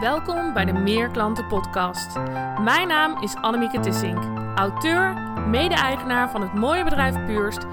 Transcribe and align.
Welkom 0.00 0.52
bij 0.52 0.64
de 0.64 0.72
Meer 0.72 1.08
Klanten 1.08 1.46
Podcast. 1.46 2.16
Mijn 2.60 2.88
naam 2.88 3.22
is 3.22 3.34
Annemieke 3.34 3.80
Tissink, 3.80 4.18
auteur, 4.54 5.16
mede-eigenaar 5.48 6.30
van 6.30 6.40
het 6.40 6.54
mooie 6.54 6.84
bedrijf 6.84 7.24
Puurst 7.26 7.66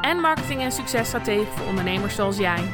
en 0.00 0.20
marketing- 0.20 0.60
en 0.60 0.72
successtratege 0.72 1.50
voor 1.56 1.66
ondernemers 1.66 2.14
zoals 2.14 2.36
jij. 2.36 2.72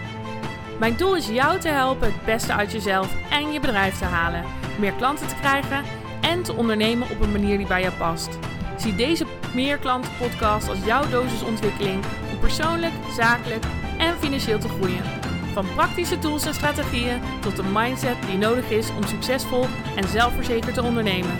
Mijn 0.79 0.97
doel 0.97 1.17
is 1.17 1.29
jou 1.29 1.61
te 1.61 1.69
helpen 1.69 2.13
het 2.13 2.25
beste 2.25 2.53
uit 2.53 2.73
jezelf 2.73 3.15
en 3.31 3.53
je 3.53 3.61
bedrijf 3.61 3.99
te 3.99 4.05
halen, 4.05 4.45
meer 4.79 4.93
klanten 4.93 5.29
te 5.29 5.35
krijgen 5.35 5.85
en 6.21 6.43
te 6.43 6.53
ondernemen 6.53 7.11
op 7.11 7.21
een 7.21 7.33
manier 7.33 7.59
die 7.59 7.67
bij 7.67 7.81
jou 7.81 7.95
past. 7.95 8.39
Zie 8.77 8.95
deze 8.95 9.27
Meer 9.55 9.79
Klanten 9.79 10.13
Podcast 10.19 10.69
als 10.69 10.85
jouw 10.85 11.09
dosis 11.09 11.43
ontwikkeling 11.43 12.05
om 12.33 12.39
persoonlijk, 12.39 12.95
zakelijk 13.17 13.65
en 13.99 14.17
financieel 14.17 14.59
te 14.59 14.69
groeien. 14.69 15.26
Van 15.57 15.75
praktische 15.75 16.19
tools 16.19 16.47
en 16.47 16.55
strategieën 16.55 17.21
tot 17.41 17.57
de 17.57 17.63
mindset 17.73 18.17
die 18.27 18.39
nodig 18.39 18.71
is 18.71 18.91
om 18.97 19.07
succesvol 19.07 19.67
en 19.97 20.09
zelfverzekerd 20.09 20.75
te 20.75 20.83
ondernemen. 20.83 21.37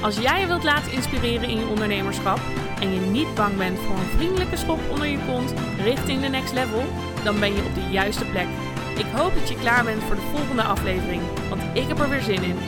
Als 0.00 0.18
jij 0.18 0.40
je 0.40 0.46
wilt 0.46 0.64
laten 0.64 0.92
inspireren 0.92 1.48
in 1.48 1.58
je 1.58 1.66
ondernemerschap 1.66 2.38
en 2.80 2.94
je 2.94 3.00
niet 3.00 3.34
bang 3.34 3.56
bent 3.56 3.78
voor 3.78 3.96
een 3.96 4.16
vriendelijke 4.16 4.56
schop 4.56 4.78
onder 4.90 5.06
je 5.06 5.18
kont 5.26 5.54
richting 5.82 6.20
de 6.20 6.28
next 6.28 6.52
level, 6.52 6.84
dan 7.24 7.40
ben 7.40 7.54
je 7.54 7.64
op 7.64 7.74
de 7.74 7.90
juiste 7.90 8.24
plek. 8.24 8.46
Ik 8.96 9.06
hoop 9.12 9.34
dat 9.34 9.48
je 9.48 9.58
klaar 9.58 9.84
bent 9.84 10.02
voor 10.02 10.16
de 10.16 10.30
volgende 10.34 10.62
aflevering, 10.62 11.22
want 11.48 11.62
ik 11.72 11.88
heb 11.88 11.98
er 11.98 12.08
weer 12.08 12.22
zin 12.22 12.42
in. 12.42 12.58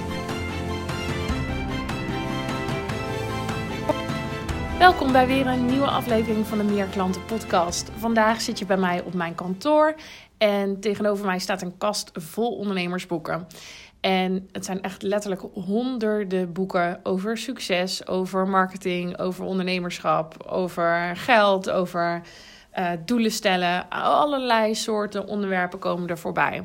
Welkom 4.83 5.13
bij 5.13 5.27
weer 5.27 5.47
een 5.47 5.67
nieuwe 5.67 5.87
aflevering 5.87 6.47
van 6.47 6.59
de 6.59 6.65
Meer 6.65 6.87
Klanten 6.87 7.25
Podcast. 7.25 7.91
Vandaag 7.97 8.41
zit 8.41 8.59
je 8.59 8.67
bij 8.67 8.77
mij 8.77 9.03
op 9.03 9.15
mijn 9.15 9.35
kantoor 9.35 9.95
en 10.39 10.81
tegenover 10.81 11.27
mij 11.27 11.39
staat 11.39 11.63
een 11.63 11.79
kast 11.79 12.11
vol 12.15 12.57
ondernemersboeken. 12.57 13.47
En 14.01 14.49
het 14.53 14.65
zijn 14.65 14.83
echt 14.83 15.03
letterlijk 15.03 15.43
honderden 15.55 16.53
boeken 16.53 17.01
over 17.03 17.39
succes, 17.39 18.07
over 18.07 18.49
marketing, 18.49 19.19
over 19.19 19.45
ondernemerschap, 19.45 20.47
over 20.47 21.17
geld, 21.17 21.71
over 21.71 22.23
uh, 22.79 22.91
doelen 23.05 23.33
stellen. 23.33 23.89
Allerlei 23.89 24.75
soorten 24.75 25.27
onderwerpen 25.27 25.79
komen 25.79 26.09
er 26.09 26.19
voorbij. 26.19 26.63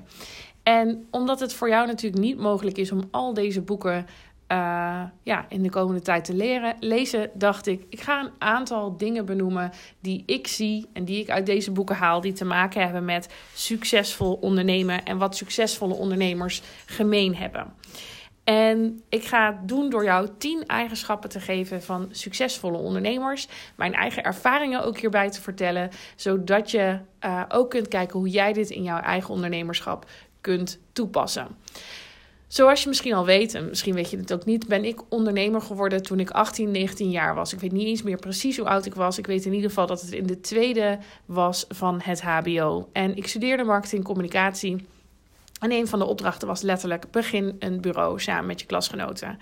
En 0.63 1.07
omdat 1.11 1.39
het 1.39 1.53
voor 1.53 1.69
jou 1.69 1.87
natuurlijk 1.87 2.21
niet 2.21 2.37
mogelijk 2.37 2.77
is 2.77 2.91
om 2.91 3.07
al 3.11 3.33
deze 3.33 3.61
boeken 3.61 4.05
uh, 4.51 5.03
ja, 5.23 5.45
in 5.49 5.63
de 5.63 5.69
komende 5.69 6.01
tijd 6.01 6.25
te 6.25 6.33
leren, 6.33 6.75
lezen, 6.79 7.29
dacht 7.33 7.67
ik, 7.67 7.85
ik 7.89 8.01
ga 8.01 8.19
een 8.19 8.31
aantal 8.37 8.97
dingen 8.97 9.25
benoemen 9.25 9.71
die 9.99 10.23
ik 10.25 10.47
zie 10.47 10.89
en 10.93 11.05
die 11.05 11.21
ik 11.21 11.29
uit 11.29 11.45
deze 11.45 11.71
boeken 11.71 11.95
haal, 11.95 12.21
die 12.21 12.33
te 12.33 12.45
maken 12.45 12.81
hebben 12.81 13.05
met 13.05 13.33
succesvol 13.53 14.33
ondernemen 14.33 15.05
en 15.05 15.17
wat 15.17 15.35
succesvolle 15.35 15.93
ondernemers 15.93 16.61
gemeen 16.85 17.35
hebben. 17.35 17.73
En 18.47 19.01
ik 19.09 19.25
ga 19.25 19.45
het 19.45 19.67
doen 19.67 19.89
door 19.89 20.03
jou 20.03 20.29
10 20.37 20.65
eigenschappen 20.65 21.29
te 21.29 21.39
geven 21.39 21.83
van 21.83 22.07
succesvolle 22.11 22.77
ondernemers. 22.77 23.47
Mijn 23.75 23.93
eigen 23.93 24.23
ervaringen 24.23 24.83
ook 24.83 24.97
hierbij 24.97 25.29
te 25.29 25.41
vertellen. 25.41 25.89
Zodat 26.15 26.71
je 26.71 26.99
uh, 27.25 27.43
ook 27.47 27.69
kunt 27.69 27.87
kijken 27.87 28.19
hoe 28.19 28.29
jij 28.29 28.53
dit 28.53 28.69
in 28.69 28.83
jouw 28.83 28.99
eigen 28.99 29.33
ondernemerschap 29.33 30.05
kunt 30.41 30.79
toepassen. 30.91 31.47
Zoals 32.47 32.83
je 32.83 32.87
misschien 32.87 33.13
al 33.13 33.25
weet, 33.25 33.53
en 33.53 33.67
misschien 33.67 33.93
weet 33.93 34.09
je 34.09 34.17
het 34.17 34.33
ook 34.33 34.45
niet, 34.45 34.67
ben 34.67 34.85
ik 34.85 35.01
ondernemer 35.09 35.61
geworden 35.61 36.03
toen 36.03 36.19
ik 36.19 36.29
18, 36.29 36.71
19 36.71 37.09
jaar 37.11 37.35
was. 37.35 37.53
Ik 37.53 37.59
weet 37.59 37.71
niet 37.71 37.87
eens 37.87 38.01
meer 38.01 38.17
precies 38.17 38.57
hoe 38.57 38.67
oud 38.67 38.85
ik 38.85 38.95
was. 38.95 39.17
Ik 39.17 39.27
weet 39.27 39.45
in 39.45 39.53
ieder 39.53 39.69
geval 39.69 39.87
dat 39.87 40.01
het 40.01 40.11
in 40.11 40.27
de 40.27 40.39
tweede 40.39 40.97
was 41.25 41.65
van 41.69 42.01
het 42.03 42.21
HBO. 42.21 42.89
En 42.91 43.17
ik 43.17 43.27
studeerde 43.27 43.63
marketing 43.63 44.03
communicatie. 44.03 44.85
En 45.59 45.71
een 45.71 45.87
van 45.87 45.99
de 45.99 46.05
opdrachten 46.05 46.47
was 46.47 46.61
letterlijk: 46.61 47.11
begin 47.11 47.55
een 47.59 47.81
bureau 47.81 48.19
samen 48.19 48.45
met 48.45 48.59
je 48.59 48.65
klasgenoten. 48.65 49.39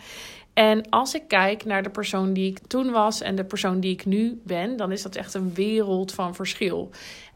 En 0.53 0.89
als 0.89 1.13
ik 1.15 1.27
kijk 1.27 1.65
naar 1.65 1.83
de 1.83 1.89
persoon 1.89 2.33
die 2.33 2.49
ik 2.49 2.59
toen 2.67 2.91
was 2.91 3.21
en 3.21 3.35
de 3.35 3.44
persoon 3.44 3.79
die 3.79 3.91
ik 3.91 4.05
nu 4.05 4.41
ben, 4.44 4.77
dan 4.77 4.91
is 4.91 5.01
dat 5.01 5.15
echt 5.15 5.33
een 5.33 5.53
wereld 5.53 6.13
van 6.13 6.35
verschil. 6.35 6.89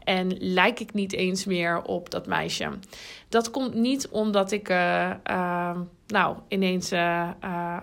En 0.04 0.36
lijk 0.38 0.80
ik 0.80 0.92
niet 0.92 1.12
eens 1.12 1.44
meer 1.44 1.82
op 1.82 2.10
dat 2.10 2.26
meisje. 2.26 2.70
Dat 3.28 3.50
komt 3.50 3.74
niet 3.74 4.08
omdat 4.08 4.52
ik 4.52 4.68
uh, 4.68 5.10
uh, 5.30 5.78
nou, 6.10 6.36
ineens 6.48 6.92
uh, 6.92 7.28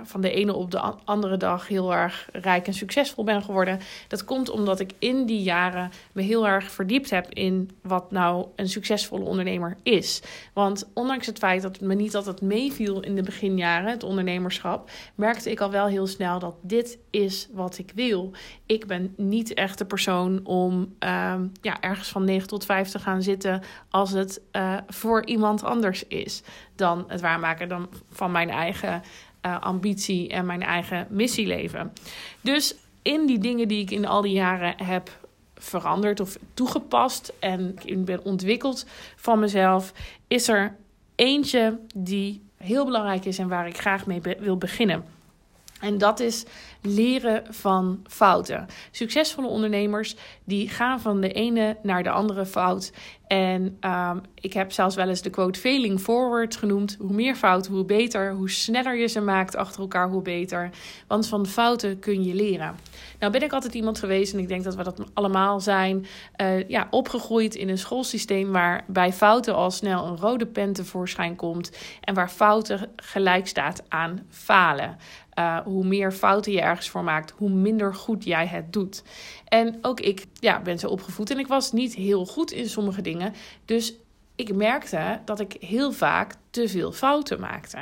van 0.04 0.22
de 0.22 0.32
ene 0.32 0.54
op 0.54 0.72
de 0.72 0.80
andere 1.04 1.38
dag 1.38 1.68
heel 1.68 1.94
erg 1.94 2.30
rijk 2.32 2.68
en 2.68 2.74
succesvol 2.74 3.24
ben 3.24 3.44
geworden. 3.44 3.80
Dat 4.08 4.24
komt 4.24 4.50
omdat 4.50 4.80
ik 4.80 4.92
in 5.00 5.26
die 5.26 5.42
jaren 5.42 5.92
me 6.12 6.22
heel 6.22 6.48
erg 6.48 6.72
verdiept 6.72 7.10
heb 7.10 7.34
in 7.34 7.70
wat 7.82 8.12
nou 8.12 8.46
een 8.56 8.70
succesvolle 8.70 9.26
ondernemer 9.26 9.78
is. 9.84 10.22
Want 10.54 10.90
ondanks 10.94 11.26
het 11.26 11.38
feit 11.38 11.62
dat 11.62 11.76
het 11.76 11.88
me 11.88 11.94
niet 11.94 12.16
altijd 12.16 12.42
meeviel 12.42 13.02
in 13.02 13.16
de 13.16 13.24
beginjaren, 13.24 13.92
het 13.92 14.04
ondernemerschap, 14.04 14.90
merkte 15.16 15.52
ik 15.52 15.60
al 15.60 15.72
wel 15.72 15.88
heel 15.88 16.08
snel 16.08 16.40
dat 16.40 16.56
dit 16.62 16.98
is 17.10 17.48
wat 17.52 17.78
ik 17.78 17.92
wil. 17.96 18.32
Ik 18.66 18.88
ben 18.88 19.14
niet 19.18 19.54
echt 19.54 19.78
de 19.78 19.86
persoon 19.86 20.40
om 20.44 20.96
ehm, 21.00 21.48
ja, 21.62 21.82
ergens 21.82 22.10
van 22.10 22.24
9 22.24 22.48
tot 22.48 22.66
5 22.66 22.90
te 22.90 23.00
gaan 23.00 23.22
zitten 23.22 23.62
als 23.90 24.12
het 24.12 24.42
uh, 24.52 24.78
voor 24.88 25.26
iemand 25.26 25.64
anders 25.64 26.08
is 26.08 26.44
dan 26.78 27.06
het 27.08 27.22
waarmaken 27.22 27.70
dan 27.70 27.90
van 28.12 28.32
mijn 28.32 28.50
eigen 28.50 29.02
uh, 29.46 29.62
ambitie 29.62 30.30
en 30.30 30.46
mijn 30.46 30.64
eigen 30.64 31.08
missieleven. 31.10 31.94
Dus 32.42 32.76
in 33.02 33.26
die 33.26 33.40
dingen 33.40 33.68
die 33.68 33.82
ik 33.82 33.92
in 33.92 34.06
al 34.06 34.22
die 34.22 34.34
jaren 34.34 34.84
heb 34.84 35.10
veranderd 35.56 36.20
of 36.20 36.38
toegepast 36.54 37.34
en 37.40 37.76
ik 37.84 38.06
ben 38.06 38.24
ontwikkeld 38.24 38.86
van 39.16 39.40
mezelf, 39.40 39.94
is 40.28 40.48
er 40.48 40.76
eentje 41.16 41.80
die 41.96 42.42
heel 42.58 42.86
belangrijk 42.86 43.26
is 43.26 43.38
en 43.38 43.48
waar 43.48 43.68
ik 43.68 43.78
graag 43.78 44.06
mee 44.06 44.22
wil 44.40 44.58
beginnen. 44.58 45.06
En 45.80 45.98
dat 45.98 46.20
is 46.20 46.46
leren 46.82 47.44
van 47.50 48.00
fouten. 48.08 48.66
Succesvolle 48.92 49.48
ondernemers 49.48 50.16
die 50.44 50.70
gaan 50.70 51.00
van 51.00 51.22
de 51.22 51.32
ene 51.32 51.78
naar 51.84 52.04
de 52.04 52.10
andere 52.10 52.46
fout. 52.46 52.92
En 53.28 53.78
um, 53.82 54.22
ik 54.36 54.54
heb 54.54 54.72
zelfs 54.72 54.96
wel 54.96 55.10
eens 55.10 55.22
de 55.22 55.30
quote 55.30 55.60
failing 55.60 56.00
forward 56.00 56.56
genoemd. 56.56 56.98
Hoe 57.00 57.14
meer 57.14 57.36
fouten, 57.36 57.74
hoe 57.74 57.86
beter. 57.86 58.32
Hoe 58.32 58.50
sneller 58.50 58.98
je 58.98 59.08
ze 59.08 59.22
maakt 59.22 59.56
achter 59.56 59.82
elkaar, 59.82 60.10
hoe 60.10 60.22
beter. 60.22 60.70
Want 61.08 61.28
van 61.28 61.46
fouten 61.46 62.00
kun 62.00 62.24
je 62.24 62.34
leren. 62.34 62.76
Nou 63.20 63.32
ben 63.32 63.44
ik 63.44 63.54
altijd 63.54 63.74
iemand 63.74 64.00
geweest, 64.00 64.34
en 64.34 64.40
ik 64.40 64.48
denk 64.48 64.64
dat 64.64 64.76
we 64.76 64.84
dat 64.84 65.04
allemaal 65.14 65.60
zijn, 65.60 66.06
uh, 66.42 66.70
ja, 66.70 66.88
opgegroeid 66.90 67.56
in 67.56 67.70
een 67.70 67.78
schoolsysteem 67.78 68.52
waar 68.52 68.84
bij 68.88 69.14
fouten 69.14 69.56
al 69.56 69.72
snel 69.72 70.06
een 70.06 70.18
rode 70.18 70.46
pen 70.46 70.74
tevoorschijn 70.74 71.36
komt. 71.36 71.72
En 72.02 72.14
waar 72.14 72.30
fouten 72.30 72.90
gelijk 72.96 73.48
staat 73.48 73.84
aan 73.88 74.26
falen. 74.30 74.98
Uh, 75.40 75.58
hoe 75.58 75.86
meer 75.86 76.12
fouten 76.12 76.52
je 76.52 76.62
ergens 76.68 76.90
voor 76.90 77.04
maakt, 77.04 77.34
hoe 77.38 77.50
minder 77.50 77.96
goed 77.96 78.24
jij 78.24 78.48
het 78.48 78.74
doet. 78.74 79.04
En 79.48 79.78
ook 79.82 80.00
ik 80.00 80.26
ja, 80.40 80.62
ben 80.62 80.80
zo 80.80 80.88
opgevoed 80.88 81.30
en 81.30 81.40
ik 81.40 81.48
was 81.48 81.72
niet 81.72 81.96
heel 81.96 82.26
goed 82.26 82.52
in 82.52 82.70
sommige 82.70 83.02
dingen. 83.02 83.34
Dus 83.66 83.94
ik 84.36 84.56
merkte 84.56 85.20
dat 85.26 85.40
ik 85.40 85.58
heel 85.60 85.92
vaak 85.92 86.36
te 86.50 86.68
veel 86.68 86.92
fouten 86.92 87.40
maakte. 87.40 87.78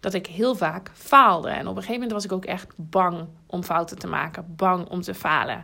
Dat 0.00 0.14
ik 0.14 0.26
heel 0.26 0.54
vaak 0.54 0.90
faalde. 0.94 1.48
En 1.48 1.60
op 1.60 1.76
een 1.76 1.82
gegeven 1.82 1.92
moment 1.92 2.12
was 2.12 2.24
ik 2.24 2.32
ook 2.32 2.44
echt 2.44 2.72
bang 2.76 3.26
om 3.46 3.62
fouten 3.62 3.98
te 3.98 4.06
maken, 4.06 4.54
bang 4.56 4.88
om 4.88 5.00
te 5.00 5.14
falen. 5.14 5.62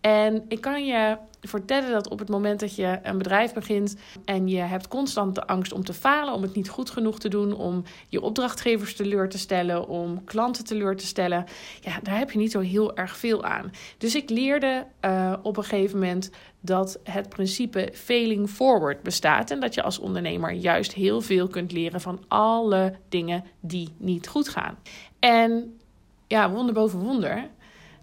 En 0.00 0.44
ik 0.48 0.60
kan 0.60 0.86
je 0.86 1.16
vertellen 1.40 1.90
dat 1.90 2.08
op 2.08 2.18
het 2.18 2.28
moment 2.28 2.60
dat 2.60 2.76
je 2.76 2.98
een 3.02 3.18
bedrijf 3.18 3.52
begint 3.52 3.96
en 4.24 4.48
je 4.48 4.60
hebt 4.60 4.88
constant 4.88 5.34
de 5.34 5.46
angst 5.46 5.72
om 5.72 5.84
te 5.84 5.92
falen, 5.92 6.34
om 6.34 6.42
het 6.42 6.54
niet 6.54 6.68
goed 6.68 6.90
genoeg 6.90 7.18
te 7.18 7.28
doen, 7.28 7.54
om 7.54 7.82
je 8.08 8.20
opdrachtgevers 8.20 8.94
teleur 8.94 9.28
te 9.28 9.38
stellen, 9.38 9.88
om 9.88 10.24
klanten 10.24 10.64
teleur 10.64 10.96
te 10.96 11.06
stellen, 11.06 11.44
ja, 11.80 12.00
daar 12.02 12.18
heb 12.18 12.30
je 12.30 12.38
niet 12.38 12.50
zo 12.50 12.60
heel 12.60 12.96
erg 12.96 13.16
veel 13.16 13.44
aan. 13.44 13.70
Dus 13.98 14.14
ik 14.14 14.30
leerde 14.30 14.86
uh, 15.04 15.32
op 15.42 15.56
een 15.56 15.64
gegeven 15.64 15.98
moment 15.98 16.30
dat 16.60 16.98
het 17.04 17.28
principe 17.28 17.90
failing 17.92 18.48
forward 18.48 19.02
bestaat 19.02 19.50
en 19.50 19.60
dat 19.60 19.74
je 19.74 19.82
als 19.82 19.98
ondernemer 19.98 20.52
juist 20.52 20.92
heel 20.92 21.20
veel 21.20 21.48
kunt 21.48 21.72
leren 21.72 21.91
van 22.00 22.20
alle 22.28 22.94
dingen 23.08 23.44
die 23.60 23.88
niet 23.96 24.28
goed 24.28 24.48
gaan. 24.48 24.78
En 25.18 25.78
ja, 26.26 26.50
wonder 26.50 26.74
boven 26.74 26.98
wonder 26.98 27.50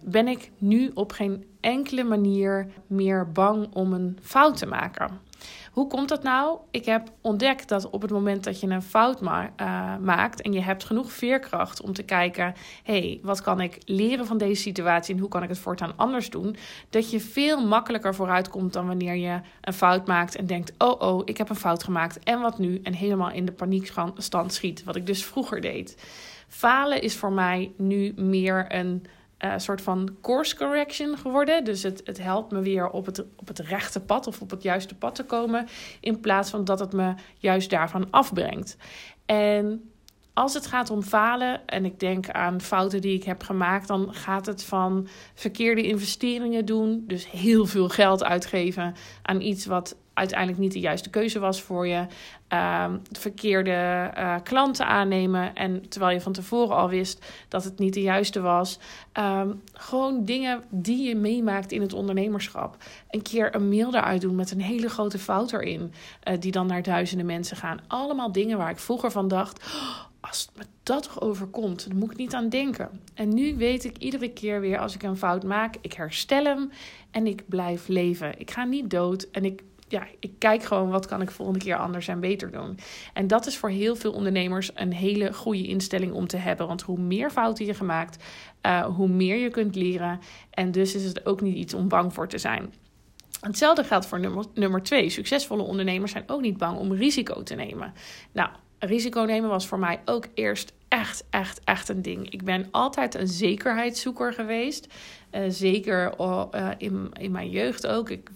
ben 0.04 0.28
ik 0.28 0.50
nu 0.58 0.90
op 0.94 1.12
geen 1.12 1.44
enkele 1.60 2.04
manier 2.04 2.66
meer 2.86 3.32
bang 3.32 3.68
om 3.72 3.92
een 3.92 4.18
fout 4.22 4.56
te 4.56 4.66
maken. 4.66 5.20
Hoe 5.70 5.86
komt 5.86 6.08
dat 6.08 6.22
nou? 6.22 6.58
Ik 6.70 6.84
heb 6.84 7.12
ontdekt 7.20 7.68
dat 7.68 7.90
op 7.90 8.02
het 8.02 8.10
moment 8.10 8.44
dat 8.44 8.60
je 8.60 8.66
een 8.66 8.82
fout 8.82 9.20
uh, 9.22 9.96
maakt 10.00 10.42
en 10.42 10.52
je 10.52 10.60
hebt 10.60 10.84
genoeg 10.84 11.12
veerkracht 11.12 11.82
om 11.82 11.92
te 11.92 12.02
kijken: 12.02 12.54
hey, 12.82 13.20
wat 13.22 13.42
kan 13.42 13.60
ik 13.60 13.78
leren 13.84 14.26
van 14.26 14.38
deze 14.38 14.62
situatie 14.62 15.14
en 15.14 15.20
hoe 15.20 15.28
kan 15.28 15.42
ik 15.42 15.48
het 15.48 15.58
voortaan 15.58 15.96
anders 15.96 16.30
doen? 16.30 16.56
Dat 16.90 17.10
je 17.10 17.20
veel 17.20 17.66
makkelijker 17.66 18.14
vooruit 18.14 18.48
komt 18.48 18.72
dan 18.72 18.86
wanneer 18.86 19.14
je 19.14 19.40
een 19.60 19.72
fout 19.72 20.06
maakt 20.06 20.36
en 20.36 20.46
denkt: 20.46 20.72
oh, 20.78 21.00
oh, 21.00 21.22
ik 21.24 21.36
heb 21.36 21.48
een 21.48 21.56
fout 21.56 21.84
gemaakt 21.84 22.18
en 22.18 22.40
wat 22.40 22.58
nu? 22.58 22.80
En 22.82 22.94
helemaal 22.94 23.30
in 23.30 23.44
de 23.44 23.52
paniekstand 23.52 24.52
schiet, 24.52 24.84
wat 24.84 24.96
ik 24.96 25.06
dus 25.06 25.24
vroeger 25.24 25.60
deed. 25.60 25.96
Falen 26.48 27.02
is 27.02 27.16
voor 27.16 27.32
mij 27.32 27.72
nu 27.76 28.12
meer 28.16 28.64
een 28.68 29.06
uh, 29.44 29.54
soort 29.56 29.80
van 29.80 30.16
course 30.20 30.56
correction 30.56 31.18
geworden. 31.18 31.64
Dus 31.64 31.82
het, 31.82 32.00
het 32.04 32.22
helpt 32.22 32.52
me 32.52 32.60
weer 32.60 32.88
op 32.88 33.06
het, 33.06 33.24
op 33.36 33.48
het 33.48 33.58
rechte 33.58 34.00
pad 34.00 34.26
of 34.26 34.40
op 34.40 34.50
het 34.50 34.62
juiste 34.62 34.94
pad 34.94 35.14
te 35.14 35.24
komen. 35.24 35.68
In 36.00 36.20
plaats 36.20 36.50
van 36.50 36.64
dat 36.64 36.78
het 36.78 36.92
me 36.92 37.14
juist 37.38 37.70
daarvan 37.70 38.10
afbrengt. 38.10 38.76
En 39.26 39.90
als 40.34 40.54
het 40.54 40.66
gaat 40.66 40.90
om 40.90 41.02
falen, 41.02 41.66
en 41.66 41.84
ik 41.84 42.00
denk 42.00 42.30
aan 42.30 42.60
fouten 42.60 43.00
die 43.00 43.14
ik 43.14 43.24
heb 43.24 43.42
gemaakt, 43.42 43.88
dan 43.88 44.14
gaat 44.14 44.46
het 44.46 44.64
van 44.64 45.08
verkeerde 45.34 45.82
investeringen 45.82 46.64
doen. 46.64 47.04
Dus 47.06 47.30
heel 47.30 47.66
veel 47.66 47.88
geld 47.88 48.24
uitgeven 48.24 48.94
aan 49.22 49.40
iets 49.40 49.66
wat 49.66 49.96
uiteindelijk 50.20 50.58
niet 50.58 50.72
de 50.72 50.80
juiste 50.80 51.10
keuze 51.10 51.38
was 51.38 51.62
voor 51.62 51.86
je. 51.86 52.06
Uh, 52.52 52.92
verkeerde 53.12 54.10
uh, 54.18 54.34
klanten 54.42 54.86
aannemen. 54.86 55.54
En 55.54 55.88
terwijl 55.88 56.12
je 56.12 56.20
van 56.20 56.32
tevoren 56.32 56.76
al 56.76 56.88
wist 56.88 57.26
dat 57.48 57.64
het 57.64 57.78
niet 57.78 57.94
de 57.94 58.02
juiste 58.02 58.40
was. 58.40 58.78
Um, 59.18 59.62
gewoon 59.72 60.24
dingen 60.24 60.62
die 60.70 61.08
je 61.08 61.16
meemaakt 61.16 61.72
in 61.72 61.80
het 61.80 61.92
ondernemerschap. 61.92 62.76
Een 63.10 63.22
keer 63.22 63.54
een 63.54 63.68
mail 63.68 63.94
eruit 63.94 64.20
doen 64.20 64.34
met 64.34 64.50
een 64.50 64.60
hele 64.60 64.88
grote 64.88 65.18
fout 65.18 65.52
erin. 65.52 65.92
Uh, 66.28 66.34
die 66.38 66.52
dan 66.52 66.66
naar 66.66 66.82
duizenden 66.82 67.26
mensen 67.26 67.56
gaan. 67.56 67.80
Allemaal 67.86 68.32
dingen 68.32 68.58
waar 68.58 68.70
ik 68.70 68.78
vroeger 68.78 69.10
van 69.10 69.28
dacht. 69.28 69.64
Oh, 69.74 70.10
als 70.20 70.50
me 70.56 70.62
dat 70.82 71.02
toch 71.02 71.20
overkomt, 71.20 71.88
dan 71.88 71.98
moet 71.98 72.10
ik 72.10 72.16
niet 72.16 72.34
aan 72.34 72.48
denken. 72.48 73.00
En 73.14 73.34
nu 73.34 73.56
weet 73.56 73.84
ik 73.84 73.98
iedere 73.98 74.32
keer 74.32 74.60
weer 74.60 74.78
als 74.78 74.94
ik 74.94 75.02
een 75.02 75.16
fout 75.16 75.42
maak, 75.42 75.74
ik 75.80 75.92
herstel 75.92 76.44
hem 76.44 76.70
en 77.10 77.26
ik 77.26 77.48
blijf 77.48 77.88
leven. 77.88 78.38
Ik 78.38 78.50
ga 78.50 78.64
niet 78.64 78.90
dood 78.90 79.28
en 79.32 79.44
ik 79.44 79.62
ja, 79.90 80.06
ik 80.20 80.32
kijk 80.38 80.62
gewoon 80.62 80.90
wat 80.90 81.06
kan 81.06 81.22
ik 81.22 81.30
volgende 81.30 81.58
keer 81.58 81.76
anders 81.76 82.08
en 82.08 82.20
beter 82.20 82.50
doen. 82.50 82.78
En 83.12 83.26
dat 83.26 83.46
is 83.46 83.56
voor 83.56 83.68
heel 83.70 83.96
veel 83.96 84.12
ondernemers 84.12 84.70
een 84.74 84.92
hele 84.92 85.32
goede 85.32 85.66
instelling 85.66 86.12
om 86.12 86.26
te 86.26 86.36
hebben. 86.36 86.66
Want 86.66 86.82
hoe 86.82 86.98
meer 86.98 87.30
fouten 87.30 87.66
je 87.66 87.74
gemaakt, 87.74 88.24
uh, 88.66 88.84
hoe 88.84 89.08
meer 89.08 89.36
je 89.36 89.50
kunt 89.50 89.74
leren. 89.74 90.20
En 90.50 90.72
dus 90.72 90.94
is 90.94 91.04
het 91.04 91.26
ook 91.26 91.40
niet 91.40 91.56
iets 91.56 91.74
om 91.74 91.88
bang 91.88 92.14
voor 92.14 92.28
te 92.28 92.38
zijn. 92.38 92.74
Hetzelfde 93.40 93.84
geldt 93.84 94.06
voor 94.06 94.20
nummer, 94.20 94.44
nummer 94.54 94.82
twee. 94.82 95.10
Succesvolle 95.10 95.62
ondernemers 95.62 96.12
zijn 96.12 96.24
ook 96.26 96.40
niet 96.40 96.56
bang 96.56 96.78
om 96.78 96.92
risico 96.92 97.42
te 97.42 97.54
nemen. 97.54 97.92
Nou, 98.32 98.48
risico 98.78 99.20
nemen 99.20 99.50
was 99.50 99.66
voor 99.66 99.78
mij 99.78 100.00
ook 100.04 100.26
eerst 100.34 100.72
echt, 100.88 101.24
echt, 101.30 101.60
echt 101.64 101.88
een 101.88 102.02
ding. 102.02 102.30
Ik 102.30 102.44
ben 102.44 102.68
altijd 102.70 103.14
een 103.14 103.28
zekerheidszoeker 103.28 104.32
geweest. 104.32 104.86
Uh, 105.32 105.42
zeker 105.48 106.14
uh, 106.20 106.70
in, 106.78 107.10
in 107.12 107.30
mijn 107.30 107.50
jeugd 107.50 107.86
ook. 107.86 108.10
Ik 108.10 108.30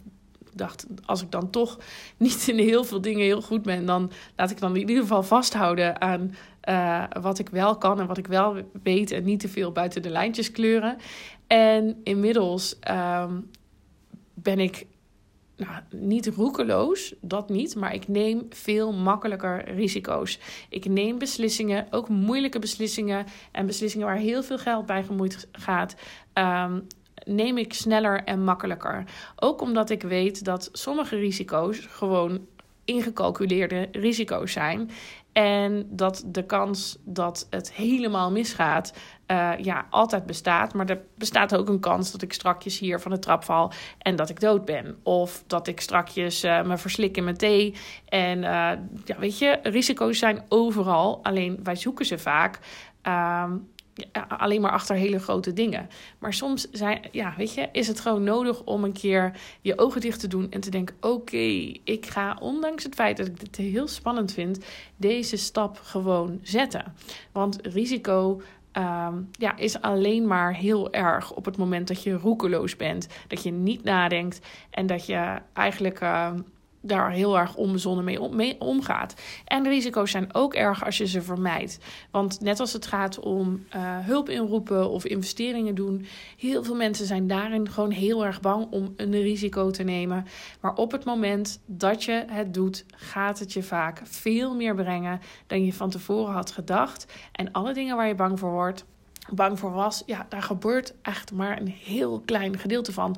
dacht, 0.56 0.86
als 1.04 1.22
ik 1.22 1.30
dan 1.30 1.50
toch 1.50 1.78
niet 2.16 2.48
in 2.48 2.58
heel 2.58 2.84
veel 2.84 3.00
dingen 3.00 3.24
heel 3.24 3.42
goed 3.42 3.62
ben, 3.62 3.86
dan 3.86 4.10
laat 4.36 4.50
ik 4.50 4.60
dan 4.60 4.74
in 4.76 4.88
ieder 4.88 5.02
geval 5.02 5.22
vasthouden 5.22 6.00
aan 6.00 6.34
uh, 6.68 7.04
wat 7.20 7.38
ik 7.38 7.48
wel 7.48 7.78
kan 7.78 8.00
en 8.00 8.06
wat 8.06 8.18
ik 8.18 8.26
wel 8.26 8.56
weet 8.82 9.10
en 9.10 9.24
niet 9.24 9.40
te 9.40 9.48
veel 9.48 9.72
buiten 9.72 10.02
de 10.02 10.10
lijntjes 10.10 10.50
kleuren. 10.50 10.96
En 11.46 12.00
inmiddels 12.02 12.76
um, 12.90 13.50
ben 14.34 14.58
ik 14.58 14.86
nou, 15.56 15.80
niet 15.90 16.26
roekeloos, 16.26 17.14
dat 17.20 17.48
niet, 17.48 17.76
maar 17.76 17.94
ik 17.94 18.08
neem 18.08 18.46
veel 18.50 18.92
makkelijker 18.92 19.74
risico's. 19.74 20.38
Ik 20.68 20.84
neem 20.84 21.18
beslissingen, 21.18 21.86
ook 21.90 22.08
moeilijke 22.08 22.58
beslissingen 22.58 23.26
en 23.52 23.66
beslissingen 23.66 24.06
waar 24.06 24.16
heel 24.16 24.42
veel 24.42 24.58
geld 24.58 24.86
bij 24.86 25.04
gemoeid 25.04 25.48
gaat. 25.52 25.94
Um, 26.34 26.86
neem 27.24 27.58
ik 27.58 27.72
sneller 27.72 28.24
en 28.24 28.44
makkelijker. 28.44 29.04
Ook 29.36 29.60
omdat 29.60 29.90
ik 29.90 30.02
weet 30.02 30.44
dat 30.44 30.68
sommige 30.72 31.16
risico's 31.16 31.86
gewoon 31.90 32.46
ingecalculeerde 32.84 33.88
risico's 33.92 34.52
zijn. 34.52 34.90
En 35.32 35.86
dat 35.90 36.24
de 36.26 36.44
kans 36.44 36.98
dat 37.04 37.46
het 37.50 37.72
helemaal 37.72 38.30
misgaat, 38.30 38.94
uh, 39.26 39.52
ja, 39.58 39.86
altijd 39.90 40.26
bestaat. 40.26 40.74
Maar 40.74 40.88
er 40.88 41.00
bestaat 41.14 41.56
ook 41.56 41.68
een 41.68 41.80
kans 41.80 42.12
dat 42.12 42.22
ik 42.22 42.32
strakjes 42.32 42.78
hier 42.78 43.00
van 43.00 43.10
de 43.10 43.18
trap 43.18 43.44
val 43.44 43.72
en 43.98 44.16
dat 44.16 44.30
ik 44.30 44.40
dood 44.40 44.64
ben. 44.64 44.96
Of 45.02 45.44
dat 45.46 45.66
ik 45.66 45.80
strakjes 45.80 46.44
uh, 46.44 46.62
me 46.62 46.78
verslik 46.78 47.16
in 47.16 47.24
mijn 47.24 47.36
thee. 47.36 47.74
En 48.08 48.38
uh, 48.38 48.70
ja, 49.04 49.18
weet 49.18 49.38
je, 49.38 49.58
risico's 49.62 50.18
zijn 50.18 50.44
overal. 50.48 51.24
Alleen 51.24 51.60
wij 51.62 51.76
zoeken 51.76 52.06
ze 52.06 52.18
vaak. 52.18 52.58
Uh, 53.06 53.52
alleen 54.28 54.60
maar 54.60 54.70
achter 54.70 54.96
hele 54.96 55.18
grote 55.18 55.52
dingen. 55.52 55.88
Maar 56.18 56.32
soms 56.32 56.70
zijn, 56.70 57.00
ja, 57.12 57.34
weet 57.36 57.54
je, 57.54 57.68
is 57.72 57.88
het 57.88 58.00
gewoon 58.00 58.24
nodig 58.24 58.62
om 58.62 58.84
een 58.84 58.92
keer 58.92 59.32
je 59.60 59.78
ogen 59.78 60.00
dicht 60.00 60.20
te 60.20 60.28
doen 60.28 60.50
en 60.50 60.60
te 60.60 60.70
denken: 60.70 60.96
oké, 61.00 61.72
ik 61.84 62.06
ga, 62.06 62.36
ondanks 62.40 62.84
het 62.84 62.94
feit 62.94 63.16
dat 63.16 63.26
ik 63.26 63.40
dit 63.40 63.56
heel 63.56 63.88
spannend 63.88 64.32
vind, 64.32 64.64
deze 64.96 65.36
stap 65.36 65.80
gewoon 65.82 66.38
zetten. 66.42 66.94
Want 67.32 67.58
risico. 67.62 68.40
Um, 68.76 69.28
ja, 69.32 69.56
is 69.56 69.80
alleen 69.80 70.26
maar 70.26 70.54
heel 70.54 70.92
erg 70.92 71.32
op 71.32 71.44
het 71.44 71.56
moment 71.56 71.88
dat 71.88 72.02
je 72.02 72.12
roekeloos 72.12 72.76
bent. 72.76 73.06
Dat 73.28 73.42
je 73.42 73.50
niet 73.50 73.82
nadenkt 73.82 74.40
en 74.70 74.86
dat 74.86 75.06
je 75.06 75.38
eigenlijk 75.52 76.00
uh, 76.00 76.32
daar 76.84 77.10
heel 77.10 77.38
erg 77.38 77.54
onbezonnen 77.54 78.04
mee, 78.04 78.20
om, 78.20 78.36
mee 78.36 78.60
omgaat. 78.60 79.14
En 79.44 79.62
de 79.62 79.68
risico's 79.68 80.10
zijn 80.10 80.34
ook 80.34 80.54
erg 80.54 80.84
als 80.84 80.98
je 80.98 81.06
ze 81.06 81.22
vermijdt. 81.22 81.78
Want 82.10 82.40
net 82.40 82.60
als 82.60 82.72
het 82.72 82.86
gaat 82.86 83.18
om 83.18 83.64
uh, 83.76 83.98
hulp 83.98 84.28
inroepen 84.28 84.90
of 84.90 85.04
investeringen 85.04 85.74
doen, 85.74 86.06
heel 86.36 86.64
veel 86.64 86.74
mensen 86.74 87.06
zijn 87.06 87.26
daarin 87.26 87.70
gewoon 87.70 87.90
heel 87.90 88.24
erg 88.24 88.40
bang 88.40 88.66
om 88.70 88.92
een 88.96 89.12
risico 89.12 89.70
te 89.70 89.82
nemen. 89.82 90.26
Maar 90.60 90.74
op 90.74 90.92
het 90.92 91.04
moment 91.04 91.60
dat 91.66 92.04
je 92.04 92.24
het 92.26 92.54
doet, 92.54 92.84
gaat 92.94 93.38
het 93.38 93.52
je 93.52 93.62
vaak 93.62 94.00
veel 94.04 94.54
meer 94.54 94.74
brengen 94.74 95.20
dan 95.46 95.64
je 95.64 95.72
van 95.72 95.90
tevoren 95.90 96.34
had 96.34 96.50
gedacht. 96.50 97.06
En 97.32 97.52
alle 97.52 97.74
dingen 97.74 97.96
waar 97.96 98.08
je 98.08 98.14
bang 98.14 98.38
voor 98.38 98.50
wordt, 98.50 98.84
bang 99.32 99.58
voor 99.58 99.72
was, 99.72 100.02
ja, 100.06 100.26
daar 100.28 100.42
gebeurt 100.42 100.94
echt 101.02 101.32
maar 101.32 101.60
een 101.60 101.68
heel 101.68 102.22
klein 102.24 102.58
gedeelte 102.58 102.92
van 102.92 103.16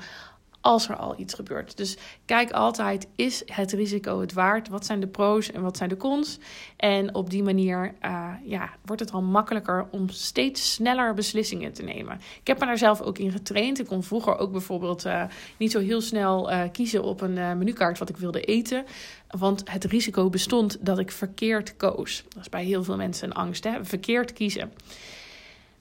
als 0.66 0.88
er 0.88 0.96
al 0.96 1.14
iets 1.18 1.34
gebeurt. 1.34 1.76
Dus 1.76 1.96
kijk 2.24 2.50
altijd, 2.50 3.06
is 3.16 3.42
het 3.46 3.72
risico 3.72 4.20
het 4.20 4.32
waard? 4.32 4.68
Wat 4.68 4.86
zijn 4.86 5.00
de 5.00 5.06
pro's 5.06 5.50
en 5.50 5.62
wat 5.62 5.76
zijn 5.76 5.88
de 5.88 5.96
cons? 5.96 6.38
En 6.76 7.14
op 7.14 7.30
die 7.30 7.42
manier 7.42 7.94
uh, 8.04 8.30
ja, 8.44 8.70
wordt 8.84 9.02
het 9.02 9.12
al 9.12 9.22
makkelijker 9.22 9.86
om 9.90 10.08
steeds 10.08 10.72
sneller 10.72 11.14
beslissingen 11.14 11.72
te 11.72 11.82
nemen. 11.82 12.20
Ik 12.40 12.46
heb 12.46 12.58
me 12.58 12.66
daar 12.66 12.78
zelf 12.78 13.00
ook 13.00 13.18
in 13.18 13.30
getraind. 13.30 13.78
Ik 13.78 13.86
kon 13.86 14.02
vroeger 14.02 14.38
ook 14.38 14.52
bijvoorbeeld 14.52 15.06
uh, 15.06 15.24
niet 15.56 15.70
zo 15.70 15.80
heel 15.80 16.00
snel 16.00 16.50
uh, 16.50 16.62
kiezen 16.72 17.02
op 17.02 17.20
een 17.20 17.58
menukaart 17.58 17.98
wat 17.98 18.08
ik 18.08 18.16
wilde 18.16 18.40
eten. 18.40 18.84
Want 19.30 19.70
het 19.70 19.84
risico 19.84 20.30
bestond 20.30 20.76
dat 20.80 20.98
ik 20.98 21.10
verkeerd 21.10 21.76
koos. 21.76 22.24
Dat 22.28 22.42
is 22.42 22.48
bij 22.48 22.64
heel 22.64 22.84
veel 22.84 22.96
mensen 22.96 23.28
een 23.28 23.36
angst, 23.36 23.64
hè? 23.64 23.84
verkeerd 23.84 24.32
kiezen. 24.32 24.72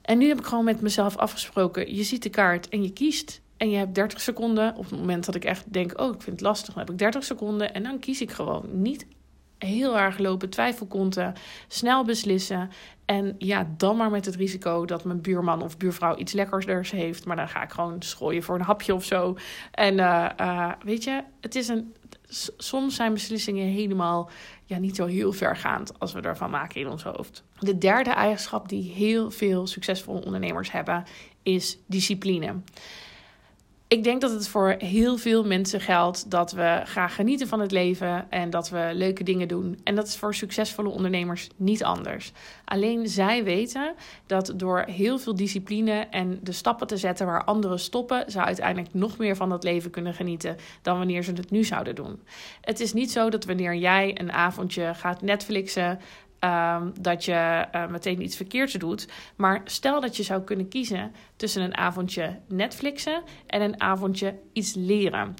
En 0.02 0.18
nu 0.18 0.28
heb 0.28 0.38
ik 0.38 0.46
gewoon 0.46 0.64
met 0.64 0.80
mezelf 0.80 1.16
afgesproken: 1.16 1.94
je 1.94 2.02
ziet 2.02 2.22
de 2.22 2.30
kaart 2.30 2.68
en 2.68 2.82
je 2.82 2.90
kiest. 2.90 3.40
En 3.56 3.70
je 3.70 3.76
hebt 3.76 3.94
30 3.94 4.20
seconden. 4.20 4.76
Op 4.76 4.90
het 4.90 4.98
moment 4.98 5.24
dat 5.24 5.34
ik 5.34 5.44
echt 5.44 5.72
denk, 5.72 6.00
oh, 6.00 6.14
ik 6.14 6.22
vind 6.22 6.40
het 6.40 6.48
lastig, 6.48 6.74
dan 6.74 6.82
heb 6.82 6.92
ik 6.92 6.98
30 6.98 7.24
seconden. 7.24 7.74
En 7.74 7.82
dan 7.82 7.98
kies 7.98 8.20
ik 8.20 8.30
gewoon 8.30 8.64
niet 8.72 9.06
heel 9.58 9.98
erg 9.98 10.18
lopen 10.18 10.50
twijfelkonten, 10.50 11.34
snel 11.68 12.04
beslissen. 12.04 12.70
En 13.04 13.34
ja, 13.38 13.68
dan 13.76 13.96
maar 13.96 14.10
met 14.10 14.24
het 14.24 14.34
risico 14.34 14.84
dat 14.84 15.04
mijn 15.04 15.20
buurman 15.20 15.62
of 15.62 15.76
buurvrouw 15.76 16.16
iets 16.16 16.32
lekkers 16.32 16.90
heeft. 16.90 17.24
Maar 17.24 17.36
dan 17.36 17.48
ga 17.48 17.62
ik 17.62 17.70
gewoon 17.70 18.02
schooien 18.02 18.42
voor 18.42 18.54
een 18.54 18.60
hapje 18.60 18.94
of 18.94 19.04
zo. 19.04 19.36
En 19.70 19.98
uh, 19.98 20.28
uh, 20.40 20.72
weet 20.84 21.04
je, 21.04 21.22
het 21.40 21.54
is 21.54 21.68
een. 21.68 21.94
Soms 22.56 22.94
zijn 22.94 23.12
beslissingen 23.12 23.66
helemaal 23.66 24.30
ja, 24.64 24.78
niet 24.78 24.96
zo 24.96 25.06
heel 25.06 25.32
vergaand 25.32 25.98
als 25.98 26.12
we 26.12 26.20
ervan 26.20 26.50
maken 26.50 26.80
in 26.80 26.88
ons 26.88 27.02
hoofd. 27.02 27.44
De 27.58 27.78
derde 27.78 28.10
eigenschap 28.10 28.68
die 28.68 28.92
heel 28.92 29.30
veel 29.30 29.66
succesvolle 29.66 30.24
ondernemers 30.24 30.72
hebben, 30.72 31.04
is 31.42 31.78
discipline 31.86 32.54
ik 33.88 34.04
denk 34.04 34.20
dat 34.20 34.30
het 34.30 34.48
voor 34.48 34.74
heel 34.78 35.16
veel 35.16 35.44
mensen 35.44 35.80
geldt 35.80 36.30
dat 36.30 36.52
we 36.52 36.80
graag 36.84 37.14
genieten 37.14 37.48
van 37.48 37.60
het 37.60 37.70
leven 37.70 38.30
en 38.30 38.50
dat 38.50 38.68
we 38.68 38.90
leuke 38.92 39.24
dingen 39.24 39.48
doen. 39.48 39.80
En 39.84 39.94
dat 39.94 40.06
is 40.06 40.16
voor 40.16 40.34
succesvolle 40.34 40.88
ondernemers 40.88 41.48
niet 41.56 41.84
anders. 41.84 42.32
Alleen 42.64 43.08
zij 43.08 43.44
weten 43.44 43.94
dat 44.26 44.52
door 44.56 44.84
heel 44.86 45.18
veel 45.18 45.34
discipline 45.34 46.06
en 46.10 46.38
de 46.42 46.52
stappen 46.52 46.86
te 46.86 46.96
zetten 46.96 47.26
waar 47.26 47.44
anderen 47.44 47.78
stoppen, 47.78 48.30
ze 48.30 48.44
uiteindelijk 48.44 48.94
nog 48.94 49.18
meer 49.18 49.36
van 49.36 49.48
dat 49.48 49.64
leven 49.64 49.90
kunnen 49.90 50.14
genieten 50.14 50.56
dan 50.82 50.98
wanneer 50.98 51.22
ze 51.22 51.32
het 51.32 51.50
nu 51.50 51.64
zouden 51.64 51.94
doen. 51.94 52.20
Het 52.60 52.80
is 52.80 52.92
niet 52.92 53.10
zo 53.10 53.30
dat 53.30 53.44
wanneer 53.44 53.74
jij 53.74 54.20
een 54.20 54.32
avondje 54.32 54.94
gaat 54.94 55.22
Netflixen, 55.22 55.98
Um, 56.40 56.92
dat 57.00 57.24
je 57.24 57.66
uh, 57.74 57.86
meteen 57.88 58.22
iets 58.22 58.36
verkeerds 58.36 58.72
doet. 58.72 59.08
Maar 59.36 59.60
stel 59.64 60.00
dat 60.00 60.16
je 60.16 60.22
zou 60.22 60.42
kunnen 60.42 60.68
kiezen 60.68 61.12
tussen 61.36 61.62
een 61.62 61.76
avondje 61.76 62.38
Netflixen 62.48 63.22
en 63.46 63.62
een 63.62 63.80
avondje 63.80 64.38
iets 64.52 64.74
leren. 64.74 65.34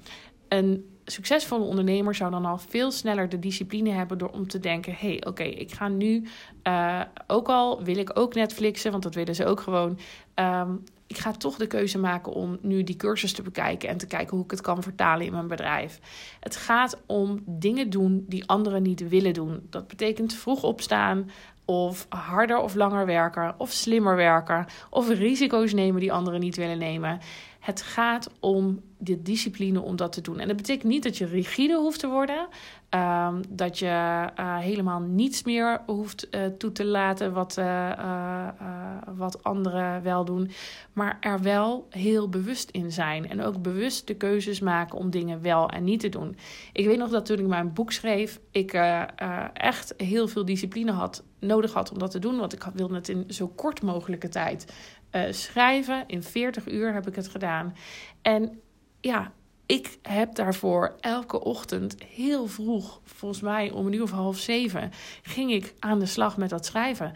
Een 0.47 0.97
succesvolle 1.05 1.63
ondernemer 1.63 2.15
zou 2.15 2.31
dan 2.31 2.45
al 2.45 2.57
veel 2.57 2.91
sneller 2.91 3.29
de 3.29 3.39
discipline 3.39 3.89
hebben 3.89 4.17
door 4.17 4.29
om 4.29 4.47
te 4.47 4.59
denken: 4.59 4.93
hé, 4.93 5.07
hey, 5.07 5.25
oké, 5.25 5.43
ik 5.43 5.71
ga 5.71 5.87
nu, 5.87 6.27
uh, 6.63 7.01
ook 7.27 7.47
al 7.47 7.83
wil 7.83 7.97
ik 7.97 8.19
ook 8.19 8.33
Netflixen, 8.33 8.91
want 8.91 9.03
dat 9.03 9.15
willen 9.15 9.35
ze 9.35 9.45
ook 9.45 9.59
gewoon. 9.59 9.99
Um, 10.35 10.83
ik 11.07 11.17
ga 11.17 11.31
toch 11.31 11.57
de 11.57 11.67
keuze 11.67 11.99
maken 11.99 12.31
om 12.31 12.57
nu 12.61 12.83
die 12.83 12.95
cursus 12.95 13.33
te 13.33 13.41
bekijken 13.41 13.89
en 13.89 13.97
te 13.97 14.07
kijken 14.07 14.35
hoe 14.35 14.45
ik 14.45 14.51
het 14.51 14.61
kan 14.61 14.83
vertalen 14.83 15.25
in 15.25 15.31
mijn 15.31 15.47
bedrijf. 15.47 15.99
Het 16.39 16.55
gaat 16.55 17.01
om 17.05 17.43
dingen 17.45 17.89
doen 17.89 18.25
die 18.27 18.47
anderen 18.47 18.83
niet 18.83 19.09
willen 19.09 19.33
doen. 19.33 19.67
Dat 19.69 19.87
betekent 19.87 20.33
vroeg 20.33 20.63
opstaan, 20.63 21.29
of 21.65 22.05
harder 22.09 22.57
of 22.57 22.75
langer 22.75 23.05
werken, 23.05 23.55
of 23.57 23.71
slimmer 23.71 24.15
werken, 24.15 24.65
of 24.89 25.09
risico's 25.09 25.73
nemen 25.73 26.01
die 26.01 26.11
anderen 26.11 26.39
niet 26.39 26.55
willen 26.55 26.77
nemen. 26.77 27.19
Het 27.59 27.81
gaat 27.81 28.29
om 28.39 28.81
de 28.97 29.21
discipline 29.21 29.81
om 29.81 29.95
dat 29.95 30.11
te 30.11 30.21
doen. 30.21 30.39
En 30.39 30.47
dat 30.47 30.57
betekent 30.57 30.91
niet 30.91 31.03
dat 31.03 31.17
je 31.17 31.25
rigide 31.25 31.75
hoeft 31.75 31.99
te 31.99 32.07
worden. 32.07 32.47
Ehm, 32.89 33.41
dat 33.49 33.79
je 33.79 33.85
uh, 34.39 34.57
helemaal 34.57 34.99
niets 34.99 35.43
meer 35.43 35.81
hoeft 35.85 36.27
uh, 36.31 36.45
toe 36.45 36.71
te 36.71 36.85
laten 36.85 37.33
wat, 37.33 37.57
uh, 37.59 38.47
wat 39.15 39.43
anderen 39.43 40.03
wel 40.03 40.25
doen. 40.25 40.51
Maar 40.93 41.17
er 41.19 41.41
wel 41.41 41.87
heel 41.89 42.29
bewust 42.29 42.69
in 42.69 42.91
zijn. 42.91 43.29
En 43.29 43.41
ook 43.41 43.61
bewust 43.61 44.07
de 44.07 44.15
keuzes 44.15 44.59
maken 44.59 44.97
om 44.97 45.09
dingen 45.09 45.41
wel 45.41 45.69
en 45.69 45.83
niet 45.83 45.99
te 45.99 46.09
doen. 46.09 46.37
Ik 46.73 46.85
weet 46.85 46.97
nog 46.97 47.09
dat 47.09 47.25
toen 47.25 47.39
ik 47.39 47.47
mijn 47.47 47.73
boek 47.73 47.91
schreef, 47.91 48.39
ik 48.51 48.73
echt 49.53 49.93
heel 49.97 50.27
veel 50.27 50.45
discipline 50.45 50.91
had, 50.91 51.23
nodig 51.39 51.73
had 51.73 51.91
om 51.91 51.99
dat 51.99 52.11
te 52.11 52.19
doen. 52.19 52.37
Want 52.37 52.53
ik 52.53 52.63
wilde 52.73 52.95
het 52.95 53.09
in 53.09 53.23
zo 53.27 53.47
kort 53.47 53.81
mogelijke 53.81 54.29
tijd 54.29 54.73
schrijven. 55.29 56.03
In 56.07 56.23
40 56.23 56.71
uur 56.71 56.93
heb 56.93 57.07
ik 57.07 57.15
het 57.15 57.27
gedaan. 57.27 57.75
En 58.21 58.61
ja, 59.01 59.31
ik 59.65 59.97
heb 60.01 60.35
daarvoor 60.35 60.95
elke 60.99 61.43
ochtend 61.43 61.95
heel 62.03 62.47
vroeg, 62.47 63.01
volgens 63.03 63.41
mij 63.41 63.71
om 63.71 63.85
een 63.85 63.93
uur 63.93 64.01
of 64.01 64.11
half 64.11 64.37
zeven, 64.37 64.91
ging 65.21 65.51
ik 65.51 65.73
aan 65.79 65.99
de 65.99 66.05
slag 66.05 66.37
met 66.37 66.49
dat 66.49 66.65
schrijven. 66.65 67.13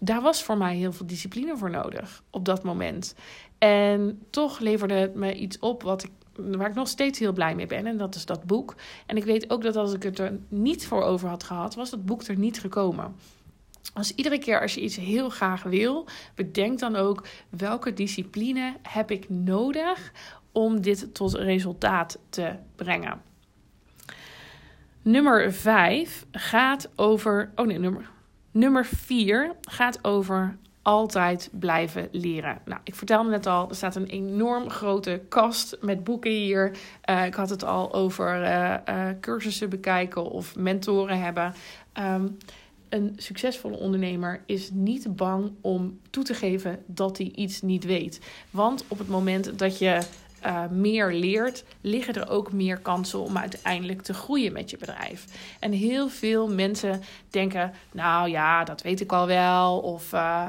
Daar 0.00 0.22
was 0.22 0.42
voor 0.42 0.56
mij 0.56 0.76
heel 0.76 0.92
veel 0.92 1.06
discipline 1.06 1.56
voor 1.56 1.70
nodig 1.70 2.22
op 2.30 2.44
dat 2.44 2.62
moment. 2.62 3.14
En 3.58 4.22
toch 4.30 4.58
leverde 4.58 4.94
het 4.94 5.14
me 5.14 5.34
iets 5.34 5.58
op 5.58 5.82
wat 5.82 6.04
ik, 6.04 6.10
waar 6.32 6.68
ik 6.68 6.74
nog 6.74 6.88
steeds 6.88 7.18
heel 7.18 7.32
blij 7.32 7.54
mee 7.54 7.66
ben. 7.66 7.86
En 7.86 7.96
dat 7.96 8.14
is 8.14 8.26
dat 8.26 8.44
boek. 8.44 8.74
En 9.06 9.16
ik 9.16 9.24
weet 9.24 9.50
ook 9.50 9.62
dat 9.62 9.76
als 9.76 9.92
ik 9.92 10.02
het 10.02 10.18
er 10.18 10.38
niet 10.48 10.86
voor 10.86 11.02
over 11.02 11.28
had 11.28 11.42
gehad, 11.42 11.74
was 11.74 11.90
dat 11.90 12.04
boek 12.04 12.22
er 12.22 12.38
niet 12.38 12.60
gekomen. 12.60 13.14
Als 13.94 14.14
iedere 14.14 14.38
keer 14.38 14.60
als 14.60 14.74
je 14.74 14.80
iets 14.80 14.96
heel 14.96 15.28
graag 15.28 15.62
wil, 15.62 16.06
bedenk 16.34 16.78
dan 16.78 16.96
ook 16.96 17.26
welke 17.48 17.92
discipline 17.92 18.74
heb 18.82 19.10
ik 19.10 19.28
nodig 19.28 20.12
om 20.52 20.80
dit 20.80 21.14
tot 21.14 21.34
resultaat 21.34 22.18
te 22.28 22.54
brengen. 22.76 23.22
Nummer 25.02 25.52
5 25.52 26.26
gaat 26.32 26.88
over. 26.96 27.52
Oh 27.54 27.66
nee, 27.66 27.78
nummer, 27.78 28.10
nummer 28.50 28.86
4 28.86 29.54
gaat 29.60 30.04
over 30.04 30.56
altijd 30.86 31.48
blijven 31.52 32.08
leren. 32.12 32.58
Nou, 32.64 32.80
ik 32.84 32.94
vertelde 32.94 33.30
net 33.30 33.46
al, 33.46 33.68
er 33.68 33.74
staat 33.74 33.96
een 33.96 34.06
enorm 34.06 34.70
grote 34.70 35.22
kast 35.28 35.76
met 35.80 36.04
boeken 36.04 36.30
hier. 36.30 36.76
Uh, 37.10 37.26
ik 37.26 37.34
had 37.34 37.50
het 37.50 37.64
al 37.64 37.94
over 37.94 38.42
uh, 38.42 38.74
uh, 38.88 39.08
cursussen 39.20 39.70
bekijken 39.70 40.30
of 40.30 40.56
mentoren 40.56 41.20
hebben. 41.20 41.54
Um, 41.98 42.36
een 42.96 43.12
succesvolle 43.16 43.76
ondernemer 43.76 44.42
is 44.46 44.70
niet 44.72 45.16
bang 45.16 45.52
om 45.60 46.00
toe 46.10 46.24
te 46.24 46.34
geven 46.34 46.82
dat 46.86 47.18
hij 47.18 47.32
iets 47.34 47.62
niet 47.62 47.84
weet. 47.84 48.20
Want 48.50 48.84
op 48.88 48.98
het 48.98 49.08
moment 49.08 49.58
dat 49.58 49.78
je 49.78 50.00
uh, 50.46 50.68
meer 50.70 51.12
leert, 51.12 51.64
liggen 51.80 52.14
er 52.14 52.28
ook 52.28 52.52
meer 52.52 52.78
kansen 52.78 53.18
om 53.18 53.38
uiteindelijk 53.38 54.02
te 54.02 54.14
groeien 54.14 54.52
met 54.52 54.70
je 54.70 54.76
bedrijf. 54.76 55.24
En 55.60 55.72
heel 55.72 56.08
veel 56.08 56.48
mensen 56.48 57.02
denken, 57.30 57.72
nou 57.92 58.30
ja, 58.30 58.64
dat 58.64 58.82
weet 58.82 59.00
ik 59.00 59.12
al 59.12 59.26
wel. 59.26 59.78
Of 59.78 60.12
uh, 60.12 60.46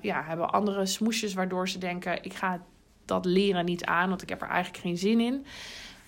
ja, 0.00 0.22
hebben 0.22 0.50
andere 0.50 0.86
smoesjes 0.86 1.34
waardoor 1.34 1.68
ze 1.68 1.78
denken, 1.78 2.24
ik 2.24 2.34
ga 2.34 2.60
dat 3.04 3.24
leren 3.24 3.64
niet 3.64 3.84
aan, 3.84 4.08
want 4.08 4.22
ik 4.22 4.28
heb 4.28 4.42
er 4.42 4.48
eigenlijk 4.48 4.82
geen 4.82 4.98
zin 4.98 5.20
in. 5.20 5.46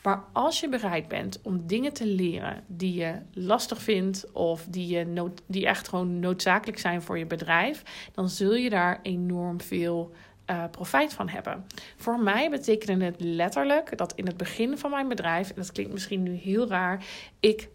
Maar 0.02 0.25
als 0.33 0.61
je 0.61 0.69
bereid 0.69 1.09
bent 1.09 1.40
om 1.43 1.67
dingen 1.67 1.93
te 1.93 2.07
leren 2.07 2.64
die 2.67 2.95
je 2.95 3.14
lastig 3.33 3.83
vindt 3.83 4.33
of 4.33 4.67
die, 4.69 4.87
je 4.87 5.33
die 5.47 5.67
echt 5.67 5.88
gewoon 5.88 6.19
noodzakelijk 6.19 6.78
zijn 6.78 7.02
voor 7.02 7.19
je 7.19 7.26
bedrijf, 7.26 7.83
dan 8.12 8.28
zul 8.28 8.55
je 8.55 8.71
daar 8.71 8.99
enorm 9.02 9.61
veel 9.61 10.12
uh, 10.50 10.64
profijt 10.71 11.12
van 11.12 11.28
hebben. 11.28 11.67
Voor 11.97 12.21
mij 12.21 12.50
betekende 12.50 13.05
het 13.05 13.21
letterlijk 13.21 13.99
dat 13.99 14.12
in 14.14 14.26
het 14.26 14.37
begin 14.37 14.78
van 14.78 14.90
mijn 14.90 15.09
bedrijf, 15.09 15.49
en 15.49 15.55
dat 15.57 15.73
klinkt 15.73 15.93
misschien 15.93 16.23
nu 16.23 16.35
heel 16.35 16.69
raar, 16.69 17.05
ik 17.40 17.69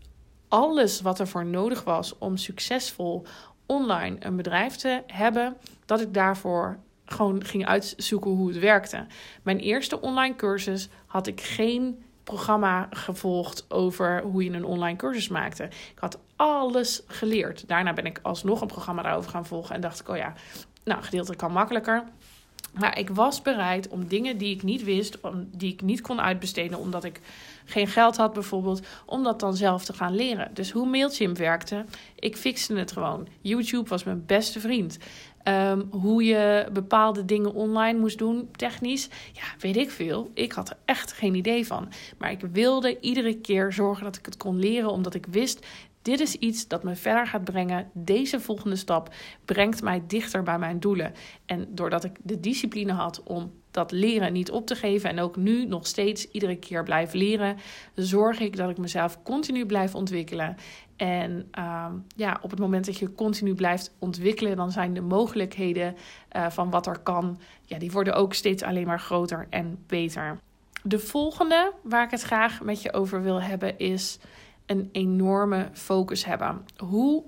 alles 0.47 1.01
wat 1.01 1.19
er 1.19 1.27
voor 1.27 1.45
nodig 1.45 1.83
was 1.83 2.17
om 2.17 2.37
succesvol 2.37 3.25
online 3.65 4.15
een 4.19 4.35
bedrijf 4.35 4.75
te 4.75 5.03
hebben, 5.07 5.57
dat 5.85 6.01
ik 6.01 6.13
daarvoor 6.13 6.79
gewoon 7.05 7.43
ging 7.43 7.65
uitzoeken 7.65 8.31
hoe 8.31 8.47
het 8.47 8.59
werkte. 8.59 9.05
Mijn 9.43 9.59
eerste 9.59 10.01
online 10.01 10.35
cursus 10.35 10.89
had 11.05 11.27
ik 11.27 11.41
geen 11.41 12.03
programma 12.23 12.87
gevolgd 12.91 13.65
over 13.71 14.21
hoe 14.21 14.43
je 14.43 14.51
een 14.51 14.65
online 14.65 14.97
cursus 14.97 15.27
maakte. 15.27 15.63
Ik 15.63 15.99
had 15.99 16.19
alles 16.35 17.01
geleerd. 17.07 17.67
Daarna 17.67 17.93
ben 17.93 18.05
ik 18.05 18.19
alsnog 18.21 18.61
een 18.61 18.67
programma 18.67 19.01
daarover 19.01 19.31
gaan 19.31 19.45
volgen 19.45 19.75
en 19.75 19.81
dacht 19.81 19.99
ik, 19.99 20.09
oh 20.09 20.17
ja, 20.17 20.33
nou, 20.83 21.03
gedeeltelijk 21.03 21.41
kan 21.41 21.51
makkelijker. 21.51 22.03
Maar 22.73 22.99
ik 22.99 23.09
was 23.09 23.41
bereid 23.41 23.87
om 23.87 24.07
dingen 24.07 24.37
die 24.37 24.55
ik 24.55 24.63
niet 24.63 24.83
wist, 24.83 25.17
die 25.51 25.73
ik 25.73 25.81
niet 25.81 26.01
kon 26.01 26.21
uitbesteden 26.21 26.79
omdat 26.79 27.03
ik 27.03 27.21
geen 27.65 27.87
geld 27.87 28.17
had 28.17 28.33
bijvoorbeeld, 28.33 28.87
om 29.05 29.23
dat 29.23 29.39
dan 29.39 29.55
zelf 29.55 29.85
te 29.85 29.93
gaan 29.93 30.15
leren. 30.15 30.49
Dus 30.53 30.71
hoe 30.71 30.87
Mailchimp 30.87 31.37
werkte, 31.37 31.85
ik 32.15 32.37
fixte 32.37 32.75
het 32.75 32.91
gewoon. 32.91 33.27
YouTube 33.41 33.89
was 33.89 34.03
mijn 34.03 34.25
beste 34.25 34.59
vriend. 34.59 34.97
Ehm, 35.43 35.81
hoe 35.89 36.23
je 36.23 36.67
bepaalde 36.73 37.25
dingen 37.25 37.53
online 37.53 37.99
moest 37.99 38.17
doen, 38.17 38.49
technisch, 38.55 39.09
ja, 39.33 39.43
weet 39.59 39.77
ik 39.77 39.91
veel. 39.91 40.31
Ik 40.33 40.51
had 40.51 40.69
er 40.69 40.77
echt 40.85 41.11
geen 41.11 41.35
idee 41.35 41.67
van. 41.67 41.89
Maar 42.17 42.31
ik 42.31 42.41
wilde 42.51 42.99
iedere 42.99 43.37
keer 43.37 43.73
zorgen 43.73 44.03
dat 44.03 44.15
ik 44.15 44.25
het 44.25 44.37
kon 44.37 44.59
leren, 44.59 44.91
omdat 44.91 45.13
ik 45.13 45.25
wist, 45.25 45.65
dit 46.01 46.19
is 46.19 46.35
iets 46.35 46.67
dat 46.67 46.83
me 46.83 46.95
verder 46.95 47.27
gaat 47.27 47.43
brengen. 47.43 47.89
Deze 47.93 48.39
volgende 48.39 48.75
stap 48.75 49.13
brengt 49.45 49.81
mij 49.81 50.03
dichter 50.07 50.43
bij 50.43 50.59
mijn 50.59 50.79
doelen. 50.79 51.13
En 51.45 51.67
doordat 51.69 52.03
ik 52.03 52.17
de 52.23 52.39
discipline 52.39 52.91
had 52.91 53.23
om 53.23 53.51
dat 53.73 53.91
leren 53.91 54.33
niet 54.33 54.51
op 54.51 54.67
te 54.67 54.75
geven 54.75 55.09
en 55.09 55.19
ook 55.19 55.35
nu 55.35 55.65
nog 55.65 55.87
steeds 55.87 56.31
iedere 56.31 56.55
keer 56.55 56.83
blijf 56.83 57.13
leren, 57.13 57.57
zorg 57.95 58.39
ik 58.39 58.55
dat 58.55 58.69
ik 58.69 58.77
mezelf 58.77 59.23
continu 59.23 59.65
blijf 59.65 59.95
ontwikkelen. 59.95 60.55
En 60.95 61.49
uh, 61.57 61.85
ja, 62.15 62.39
op 62.41 62.49
het 62.49 62.59
moment 62.59 62.85
dat 62.85 62.97
je 62.97 63.15
continu 63.15 63.53
blijft 63.53 63.95
ontwikkelen, 63.99 64.55
dan 64.55 64.71
zijn 64.71 64.93
de 64.93 65.01
mogelijkheden 65.01 65.95
uh, 66.35 66.49
van 66.49 66.69
wat 66.69 66.87
er 66.87 66.99
kan, 66.99 67.39
ja, 67.65 67.77
die 67.77 67.91
worden 67.91 68.13
ook 68.13 68.33
steeds 68.33 68.63
alleen 68.63 68.87
maar 68.87 68.99
groter 68.99 69.47
en 69.49 69.83
beter. 69.87 70.39
De 70.83 70.99
volgende 70.99 71.73
waar 71.83 72.03
ik 72.03 72.11
het 72.11 72.21
graag 72.21 72.61
met 72.61 72.81
je 72.81 72.93
over 72.93 73.21
wil 73.21 73.41
hebben 73.41 73.77
is 73.77 74.19
een 74.65 74.89
enorme 74.91 75.69
focus 75.73 76.25
hebben. 76.25 76.65
Hoe 76.77 77.23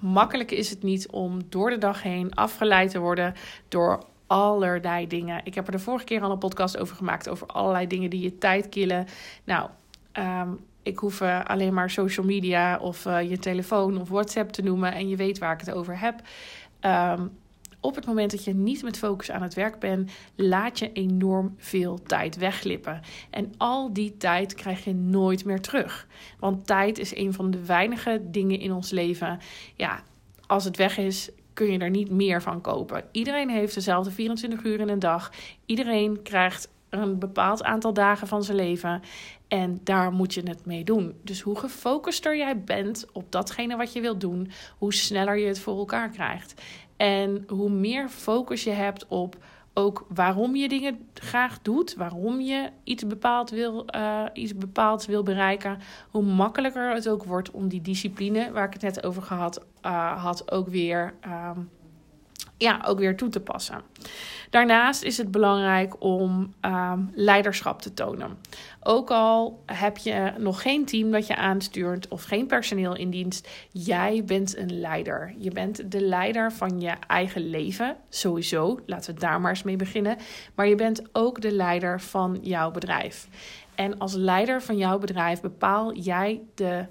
makkelijk 0.00 0.50
is 0.50 0.70
het 0.70 0.82
niet 0.82 1.10
om 1.10 1.38
door 1.48 1.70
de 1.70 1.78
dag 1.78 2.02
heen 2.02 2.34
afgeleid 2.34 2.90
te 2.90 2.98
worden 2.98 3.34
door 3.68 4.04
allerlei 4.26 5.06
dingen. 5.06 5.40
Ik 5.44 5.54
heb 5.54 5.66
er 5.66 5.72
de 5.72 5.78
vorige 5.78 6.04
keer 6.04 6.22
al 6.22 6.30
een 6.30 6.38
podcast 6.38 6.78
over 6.78 6.96
gemaakt 6.96 7.28
over 7.28 7.46
allerlei 7.46 7.86
dingen 7.86 8.10
die 8.10 8.20
je 8.20 8.38
tijd 8.38 8.68
killen. 8.68 9.06
Nou, 9.44 9.70
um, 10.12 10.58
ik 10.82 10.98
hoef 10.98 11.20
uh, 11.20 11.44
alleen 11.44 11.74
maar 11.74 11.90
social 11.90 12.26
media 12.26 12.78
of 12.78 13.04
uh, 13.04 13.30
je 13.30 13.38
telefoon 13.38 14.00
of 14.00 14.08
WhatsApp 14.08 14.50
te 14.50 14.62
noemen 14.62 14.92
en 14.92 15.08
je 15.08 15.16
weet 15.16 15.38
waar 15.38 15.52
ik 15.52 15.60
het 15.60 15.72
over 15.72 15.98
heb. 15.98 16.20
Um, 16.80 17.40
op 17.82 17.94
het 17.94 18.06
moment 18.06 18.30
dat 18.30 18.44
je 18.44 18.54
niet 18.54 18.82
met 18.82 18.98
focus 18.98 19.30
aan 19.30 19.42
het 19.42 19.54
werk 19.54 19.78
bent, 19.78 20.10
laat 20.34 20.78
je 20.78 20.92
enorm 20.92 21.54
veel 21.58 22.02
tijd 22.02 22.36
wegglippen. 22.36 23.00
En 23.30 23.52
al 23.56 23.92
die 23.92 24.16
tijd 24.16 24.54
krijg 24.54 24.84
je 24.84 24.94
nooit 24.94 25.44
meer 25.44 25.60
terug. 25.60 26.06
Want 26.38 26.66
tijd 26.66 26.98
is 26.98 27.16
een 27.16 27.32
van 27.32 27.50
de 27.50 27.64
weinige 27.64 28.20
dingen 28.24 28.58
in 28.58 28.72
ons 28.72 28.90
leven. 28.90 29.38
Ja, 29.76 30.02
als 30.46 30.64
het 30.64 30.76
weg 30.76 30.98
is, 30.98 31.30
kun 31.54 31.72
je 31.72 31.78
er 31.78 31.90
niet 31.90 32.10
meer 32.10 32.42
van 32.42 32.60
kopen. 32.60 33.04
Iedereen 33.12 33.50
heeft 33.50 33.74
dezelfde 33.74 34.10
24 34.10 34.62
uur 34.62 34.80
in 34.80 34.88
een 34.88 34.98
dag. 34.98 35.32
Iedereen 35.66 36.22
krijgt 36.22 36.68
een 36.88 37.18
bepaald 37.18 37.62
aantal 37.62 37.92
dagen 37.92 38.26
van 38.26 38.44
zijn 38.44 38.56
leven. 38.56 39.02
En 39.48 39.80
daar 39.84 40.12
moet 40.12 40.34
je 40.34 40.42
het 40.42 40.66
mee 40.66 40.84
doen. 40.84 41.14
Dus 41.22 41.40
hoe 41.40 41.58
gefocuster 41.58 42.36
jij 42.36 42.60
bent 42.60 43.06
op 43.12 43.32
datgene 43.32 43.76
wat 43.76 43.92
je 43.92 44.00
wilt 44.00 44.20
doen, 44.20 44.50
hoe 44.78 44.94
sneller 44.94 45.38
je 45.38 45.46
het 45.46 45.58
voor 45.58 45.78
elkaar 45.78 46.08
krijgt. 46.08 46.62
En 46.96 47.44
hoe 47.48 47.70
meer 47.70 48.08
focus 48.08 48.64
je 48.64 48.70
hebt 48.70 49.06
op 49.08 49.36
ook 49.74 50.06
waarom 50.08 50.56
je 50.56 50.68
dingen 50.68 51.08
graag 51.14 51.62
doet, 51.62 51.94
waarom 51.94 52.40
je 52.40 52.70
iets 52.84 53.06
bepaald 53.06 53.50
wil, 53.50 53.86
uh, 53.96 54.24
iets 54.32 54.54
bepaald 54.54 55.06
wil 55.06 55.22
bereiken, 55.22 55.78
hoe 56.10 56.22
makkelijker 56.22 56.94
het 56.94 57.08
ook 57.08 57.24
wordt 57.24 57.50
om 57.50 57.68
die 57.68 57.80
discipline, 57.80 58.52
waar 58.52 58.66
ik 58.66 58.72
het 58.72 58.82
net 58.82 59.04
over 59.04 59.22
gehad 59.22 59.64
uh, 59.86 60.22
had, 60.22 60.50
ook 60.50 60.68
weer. 60.68 61.14
Uh, 61.26 61.50
ja, 62.62 62.80
ook 62.86 62.98
weer 62.98 63.16
toe 63.16 63.28
te 63.28 63.40
passen. 63.40 63.82
Daarnaast 64.50 65.02
is 65.02 65.16
het 65.16 65.30
belangrijk 65.30 65.94
om 65.98 66.54
um, 66.60 67.10
leiderschap 67.14 67.82
te 67.82 67.94
tonen. 67.94 68.38
Ook 68.82 69.10
al 69.10 69.62
heb 69.66 69.96
je 69.96 70.32
nog 70.38 70.62
geen 70.62 70.84
team 70.84 71.10
dat 71.10 71.26
je 71.26 71.36
aanstuurt 71.36 72.08
of 72.08 72.22
geen 72.22 72.46
personeel 72.46 72.96
in 72.96 73.10
dienst, 73.10 73.48
jij 73.70 74.22
bent 74.24 74.56
een 74.56 74.80
leider. 74.80 75.34
Je 75.38 75.50
bent 75.50 75.90
de 75.90 76.00
leider 76.00 76.52
van 76.52 76.80
je 76.80 76.92
eigen 77.06 77.50
leven, 77.50 77.96
sowieso. 78.08 78.80
Laten 78.86 79.14
we 79.14 79.20
daar 79.20 79.40
maar 79.40 79.50
eens 79.50 79.62
mee 79.62 79.76
beginnen. 79.76 80.16
Maar 80.54 80.66
je 80.68 80.74
bent 80.74 81.02
ook 81.12 81.40
de 81.40 81.52
leider 81.52 82.00
van 82.00 82.38
jouw 82.42 82.70
bedrijf. 82.70 83.28
En 83.74 83.98
als 83.98 84.14
leider 84.14 84.62
van 84.62 84.76
jouw 84.76 84.98
bedrijf 84.98 85.40
bepaal 85.40 85.94
jij 85.94 86.40
de 86.54 86.84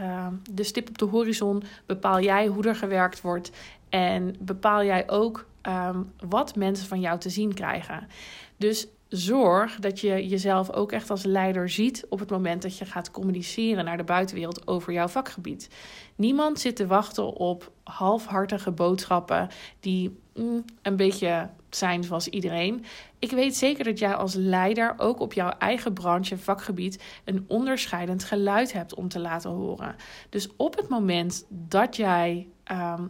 uh, 0.00 0.26
de 0.50 0.62
stip 0.62 0.88
op 0.88 0.98
de 0.98 1.04
horizon. 1.04 1.62
Bepaal 1.86 2.20
jij 2.20 2.46
hoe 2.46 2.64
er 2.64 2.76
gewerkt 2.76 3.20
wordt. 3.20 3.50
En 3.96 4.36
bepaal 4.40 4.84
jij 4.84 5.08
ook 5.10 5.46
um, 5.62 6.12
wat 6.28 6.56
mensen 6.56 6.86
van 6.86 7.00
jou 7.00 7.18
te 7.18 7.30
zien 7.30 7.54
krijgen. 7.54 8.08
Dus 8.56 8.86
zorg 9.08 9.76
dat 9.76 10.00
je 10.00 10.28
jezelf 10.28 10.72
ook 10.72 10.92
echt 10.92 11.10
als 11.10 11.24
leider 11.24 11.68
ziet 11.68 12.06
op 12.08 12.18
het 12.18 12.30
moment 12.30 12.62
dat 12.62 12.78
je 12.78 12.84
gaat 12.84 13.10
communiceren 13.10 13.84
naar 13.84 13.96
de 13.96 14.04
buitenwereld 14.04 14.66
over 14.66 14.92
jouw 14.92 15.08
vakgebied. 15.08 15.70
Niemand 16.14 16.60
zit 16.60 16.76
te 16.76 16.86
wachten 16.86 17.24
op 17.24 17.70
halfhartige 17.84 18.70
boodschappen 18.70 19.48
die 19.80 20.18
mm, 20.34 20.64
een 20.82 20.96
beetje 20.96 21.48
zijn 21.70 22.04
zoals 22.04 22.28
iedereen. 22.28 22.84
Ik 23.18 23.30
weet 23.30 23.56
zeker 23.56 23.84
dat 23.84 23.98
jij 23.98 24.14
als 24.14 24.34
leider 24.34 24.94
ook 24.96 25.20
op 25.20 25.32
jouw 25.32 25.50
eigen 25.50 25.92
branche, 25.92 26.38
vakgebied, 26.38 27.02
een 27.24 27.44
onderscheidend 27.48 28.24
geluid 28.24 28.72
hebt 28.72 28.94
om 28.94 29.08
te 29.08 29.20
laten 29.20 29.50
horen. 29.50 29.96
Dus 30.28 30.48
op 30.56 30.76
het 30.76 30.88
moment 30.88 31.46
dat 31.48 31.96
jij 31.96 32.48
ehm, 32.64 33.02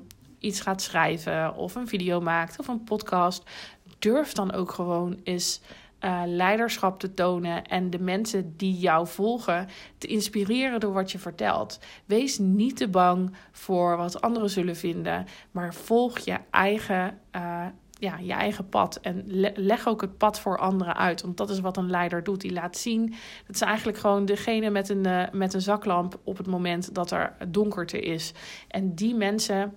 iets 0.46 0.60
gaat 0.60 0.82
schrijven 0.82 1.54
of 1.54 1.74
een 1.74 1.88
video 1.88 2.20
maakt 2.20 2.58
of 2.58 2.68
een 2.68 2.84
podcast, 2.84 3.50
durf 3.98 4.32
dan 4.32 4.52
ook 4.52 4.72
gewoon 4.72 5.20
eens 5.24 5.60
uh, 6.00 6.22
leiderschap 6.26 7.00
te 7.00 7.14
tonen 7.14 7.64
en 7.64 7.90
de 7.90 7.98
mensen 7.98 8.56
die 8.56 8.78
jou 8.78 9.06
volgen 9.06 9.68
te 9.98 10.06
inspireren 10.06 10.80
door 10.80 10.92
wat 10.92 11.12
je 11.12 11.18
vertelt. 11.18 11.78
Wees 12.04 12.38
niet 12.38 12.76
te 12.76 12.88
bang 12.88 13.36
voor 13.52 13.96
wat 13.96 14.20
anderen 14.20 14.50
zullen 14.50 14.76
vinden, 14.76 15.26
maar 15.50 15.74
volg 15.74 16.18
je 16.18 16.38
eigen, 16.50 17.18
uh, 17.36 17.66
ja, 17.98 18.18
je 18.18 18.32
eigen 18.32 18.68
pad 18.68 18.96
en 18.96 19.22
leg 19.54 19.88
ook 19.88 20.00
het 20.00 20.18
pad 20.18 20.40
voor 20.40 20.58
anderen 20.58 20.96
uit. 20.96 21.22
Want 21.22 21.36
dat 21.36 21.50
is 21.50 21.60
wat 21.60 21.76
een 21.76 21.90
leider 21.90 22.24
doet. 22.24 22.40
Die 22.40 22.52
laat 22.52 22.76
zien. 22.76 23.14
Dat 23.46 23.54
is 23.54 23.60
eigenlijk 23.60 23.98
gewoon 23.98 24.24
degene 24.24 24.70
met 24.70 24.88
een, 24.88 25.06
uh, 25.06 25.22
met 25.32 25.54
een 25.54 25.60
zaklamp 25.60 26.18
op 26.24 26.36
het 26.36 26.46
moment 26.46 26.94
dat 26.94 27.10
er 27.10 27.36
donkerte 27.48 28.00
is. 28.00 28.32
En 28.68 28.94
die 28.94 29.14
mensen 29.14 29.74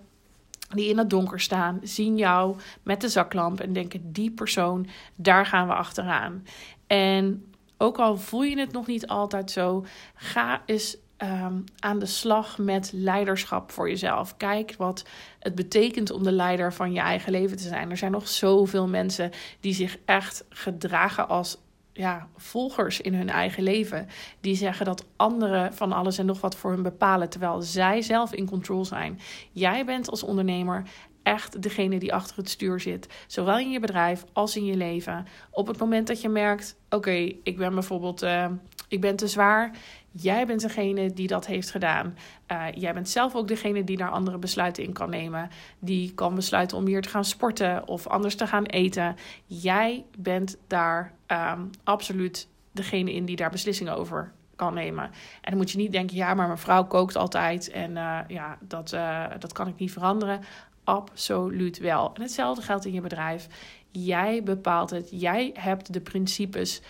die 0.69 0.89
in 0.89 0.97
het 0.97 1.09
donker 1.09 1.39
staan, 1.39 1.79
zien 1.83 2.17
jou 2.17 2.55
met 2.83 3.01
de 3.01 3.09
zaklamp 3.09 3.59
en 3.59 3.73
denken: 3.73 4.11
die 4.11 4.31
persoon, 4.31 4.87
daar 5.15 5.45
gaan 5.45 5.67
we 5.67 5.73
achteraan. 5.73 6.45
En 6.87 7.45
ook 7.77 7.97
al 7.97 8.17
voel 8.17 8.43
je 8.43 8.59
het 8.59 8.71
nog 8.71 8.87
niet 8.87 9.07
altijd 9.07 9.51
zo, 9.51 9.85
ga 10.15 10.61
eens 10.65 10.97
ehm, 11.17 11.59
aan 11.79 11.99
de 11.99 12.05
slag 12.05 12.57
met 12.57 12.91
leiderschap 12.93 13.71
voor 13.71 13.89
jezelf. 13.89 14.37
Kijk 14.37 14.75
wat 14.77 15.05
het 15.39 15.55
betekent 15.55 16.11
om 16.11 16.23
de 16.23 16.31
leider 16.31 16.73
van 16.73 16.91
je 16.93 16.99
eigen 16.99 17.31
leven 17.31 17.57
te 17.57 17.67
zijn. 17.67 17.91
Er 17.91 17.97
zijn 17.97 18.11
nog 18.11 18.27
zoveel 18.27 18.87
mensen 18.87 19.31
die 19.59 19.73
zich 19.73 19.97
echt 20.05 20.45
gedragen 20.49 21.29
als 21.29 21.57
ja, 21.93 22.27
volgers 22.37 23.01
in 23.01 23.13
hun 23.13 23.29
eigen 23.29 23.63
leven. 23.63 24.07
Die 24.41 24.55
zeggen 24.55 24.85
dat 24.85 25.05
anderen 25.15 25.73
van 25.73 25.91
alles 25.91 26.17
en 26.17 26.25
nog 26.25 26.41
wat 26.41 26.55
voor 26.55 26.71
hun 26.71 26.83
bepalen, 26.83 27.29
terwijl 27.29 27.61
zij 27.61 28.01
zelf 28.01 28.33
in 28.33 28.45
control 28.45 28.85
zijn. 28.85 29.19
Jij 29.51 29.85
bent 29.85 30.09
als 30.09 30.23
ondernemer 30.23 30.83
echt 31.23 31.61
degene 31.61 31.99
die 31.99 32.13
achter 32.13 32.37
het 32.37 32.49
stuur 32.49 32.79
zit. 32.79 33.07
Zowel 33.27 33.59
in 33.59 33.71
je 33.71 33.79
bedrijf 33.79 34.25
als 34.33 34.55
in 34.55 34.65
je 34.65 34.75
leven. 34.75 35.25
Op 35.51 35.67
het 35.67 35.77
moment 35.77 36.07
dat 36.07 36.21
je 36.21 36.29
merkt: 36.29 36.75
oké, 36.89 37.31
ik 37.43 37.57
ben 37.57 37.73
bijvoorbeeld. 37.73 38.23
Uh, 38.23 38.45
ik 38.89 39.01
ben 39.01 39.15
te 39.15 39.27
zwaar. 39.27 39.71
Jij 40.11 40.45
bent 40.45 40.61
degene 40.61 41.13
die 41.13 41.27
dat 41.27 41.45
heeft 41.45 41.71
gedaan. 41.71 42.17
Uh, 42.51 42.65
jij 42.73 42.93
bent 42.93 43.09
zelf 43.09 43.35
ook 43.35 43.47
degene 43.47 43.83
die 43.83 43.97
daar 43.97 44.09
andere 44.09 44.37
besluiten 44.37 44.83
in 44.83 44.93
kan 44.93 45.09
nemen. 45.09 45.49
Die 45.79 46.13
kan 46.13 46.35
besluiten 46.35 46.77
om 46.77 46.85
hier 46.85 47.01
te 47.01 47.09
gaan 47.09 47.25
sporten 47.25 47.87
of 47.87 48.07
anders 48.07 48.35
te 48.35 48.47
gaan 48.47 48.65
eten. 48.65 49.15
Jij 49.45 50.05
bent 50.17 50.57
daar 50.67 51.13
um, 51.27 51.69
absoluut 51.83 52.47
degene 52.71 53.13
in 53.13 53.25
die 53.25 53.35
daar 53.35 53.49
beslissingen 53.49 53.95
over 53.95 54.31
kan 54.55 54.73
nemen. 54.73 55.03
En 55.03 55.49
dan 55.49 55.57
moet 55.57 55.71
je 55.71 55.77
niet 55.77 55.91
denken, 55.91 56.15
ja, 56.15 56.33
maar 56.33 56.47
mijn 56.47 56.59
vrouw 56.59 56.85
kookt 56.85 57.15
altijd 57.15 57.69
en 57.71 57.91
uh, 57.91 58.19
ja, 58.27 58.57
dat, 58.61 58.93
uh, 58.93 59.25
dat 59.39 59.53
kan 59.53 59.67
ik 59.67 59.77
niet 59.77 59.91
veranderen. 59.91 60.41
Absoluut 60.83 61.77
wel. 61.77 62.11
En 62.13 62.21
hetzelfde 62.21 62.61
geldt 62.61 62.85
in 62.85 62.93
je 62.93 63.01
bedrijf. 63.01 63.47
Jij 63.91 64.43
bepaalt 64.43 64.89
het. 64.89 65.07
Jij 65.11 65.51
hebt 65.53 65.93
de 65.93 66.01
principes 66.01 66.81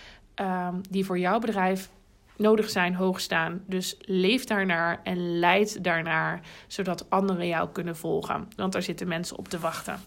um, 0.42 0.82
die 0.90 1.06
voor 1.06 1.20
jouw 1.20 1.40
bedrijf 1.40 1.90
nodig 2.36 2.70
zijn, 2.70 2.96
hoog 2.96 3.20
staan. 3.20 3.64
Dus 3.66 3.98
leef 4.00 4.46
daarnaar 4.46 5.00
en 5.04 5.40
leid 5.40 5.84
daarnaar, 5.84 6.42
zodat 6.68 7.10
anderen 7.10 7.48
jou 7.48 7.70
kunnen 7.70 7.98
volgen. 7.98 8.48
Want 8.56 8.74
daar 8.74 8.82
zitten 8.82 9.08
mensen 9.08 9.38
op 9.38 9.48
te 9.48 9.60
wachten. 9.60 10.00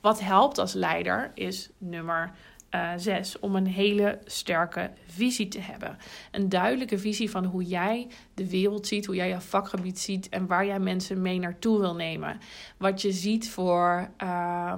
Wat 0.00 0.20
helpt 0.20 0.58
als 0.58 0.72
leider 0.72 1.30
is 1.34 1.70
nummer 1.78 2.32
uh, 2.70 2.90
zes, 2.96 3.38
om 3.38 3.56
een 3.56 3.66
hele 3.66 4.18
sterke 4.24 4.90
visie 5.06 5.48
te 5.48 5.60
hebben. 5.60 5.98
Een 6.30 6.48
duidelijke 6.48 6.98
visie 6.98 7.30
van 7.30 7.44
hoe 7.44 7.64
jij 7.64 8.08
de 8.34 8.50
wereld 8.50 8.86
ziet, 8.86 9.06
hoe 9.06 9.14
jij 9.14 9.28
je 9.28 9.40
vakgebied 9.40 9.98
ziet 9.98 10.28
en 10.28 10.46
waar 10.46 10.66
jij 10.66 10.78
mensen 10.78 11.22
mee 11.22 11.38
naartoe 11.38 11.80
wil 11.80 11.94
nemen. 11.94 12.40
Wat 12.76 13.02
je 13.02 13.12
ziet 13.12 13.50
voor, 13.50 14.10
uh, 14.22 14.72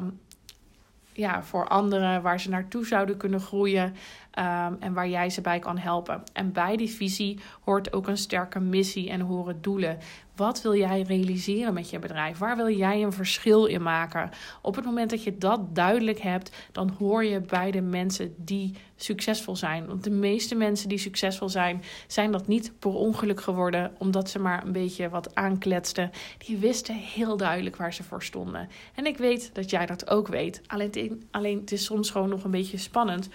ja, 1.13 1.43
voor 1.43 1.69
anderen, 1.69 2.23
waar 2.23 2.41
ze 2.41 2.49
naartoe 2.49 2.87
zouden 2.87 3.17
kunnen 3.17 3.41
groeien. 3.41 3.95
Um, 4.39 4.77
en 4.81 4.93
waar 4.93 5.09
jij 5.09 5.31
ze 5.31 5.41
bij 5.41 5.59
kan 5.59 5.79
helpen. 5.79 6.23
En 6.33 6.53
bij 6.53 6.77
die 6.77 6.91
visie 6.91 7.39
hoort 7.61 7.93
ook 7.93 8.09
een 8.09 8.17
sterke 8.17 8.61
missie 8.61 9.11
en 9.11 9.21
horen 9.21 9.63
doelen. 9.63 9.99
Wat 10.37 10.63
wil 10.63 10.77
jij 10.77 11.03
realiseren 11.03 11.75
met 11.75 11.91
je 11.91 11.99
bedrijf? 11.99 12.39
Waar 12.39 12.57
wil 12.57 12.71
jij 12.71 13.03
een 13.03 13.13
verschil 13.13 13.67
in 13.67 13.83
maken? 13.83 14.31
Op 14.63 14.75
het 14.75 14.85
moment 14.85 15.11
dat 15.11 15.23
je 15.23 15.39
dat 15.39 15.75
duidelijk 15.75 16.21
hebt, 16.21 16.69
dan 16.73 16.91
hoor 16.99 17.25
je 17.25 17.41
bij 17.41 17.71
de 17.71 17.81
mensen 17.81 18.35
die 18.37 18.75
succesvol 18.97 19.57
zijn. 19.57 19.87
Want 19.87 20.05
de 20.05 20.11
meeste 20.11 20.55
mensen 20.55 20.89
die 20.89 20.99
succesvol 20.99 21.49
zijn, 21.49 21.83
zijn 22.07 22.33
dat 22.33 22.47
niet 22.47 22.73
per 22.79 22.95
ongeluk 22.95 23.41
geworden, 23.41 23.93
omdat 23.99 24.31
ze 24.31 24.39
maar 24.39 24.65
een 24.65 24.73
beetje 24.73 25.09
wat 25.09 25.35
aankletsten. 25.35 26.11
Die 26.47 26.57
wisten 26.57 26.95
heel 26.95 27.37
duidelijk 27.37 27.77
waar 27.77 27.95
ze 27.95 28.03
voor 28.03 28.23
stonden. 28.23 28.69
En 28.95 29.07
ik 29.07 29.19
weet 29.19 29.55
dat 29.55 29.71
jij 29.71 29.87
dat 29.87 30.11
ook 30.11 30.29
weet. 30.29 30.63
Alleen, 30.67 31.23
alleen 31.31 31.61
het 31.61 31.73
is 31.73 31.85
soms 31.85 32.11
gewoon 32.11 32.29
nog 32.29 32.45
een 32.45 32.51
beetje 32.51 32.79
spannend 32.79 33.29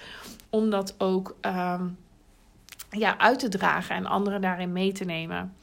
om 0.53 0.69
dat 0.69 0.95
ook 0.97 1.35
um, 1.41 1.97
ja, 2.89 3.17
uit 3.17 3.39
te 3.39 3.49
dragen 3.49 3.95
en 3.95 4.05
anderen 4.05 4.41
daarin 4.41 4.71
mee 4.71 4.91
te 4.91 5.03
nemen. 5.03 5.53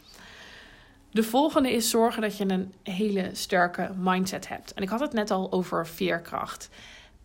De 1.10 1.22
volgende 1.22 1.72
is 1.72 1.90
zorgen 1.90 2.22
dat 2.22 2.36
je 2.36 2.48
een 2.48 2.74
hele 2.82 3.30
sterke 3.32 3.90
mindset 3.96 4.48
hebt. 4.48 4.74
En 4.74 4.82
ik 4.82 4.88
had 4.88 5.00
het 5.00 5.12
net 5.12 5.30
al 5.30 5.52
over 5.52 5.86
veerkracht. 5.86 6.70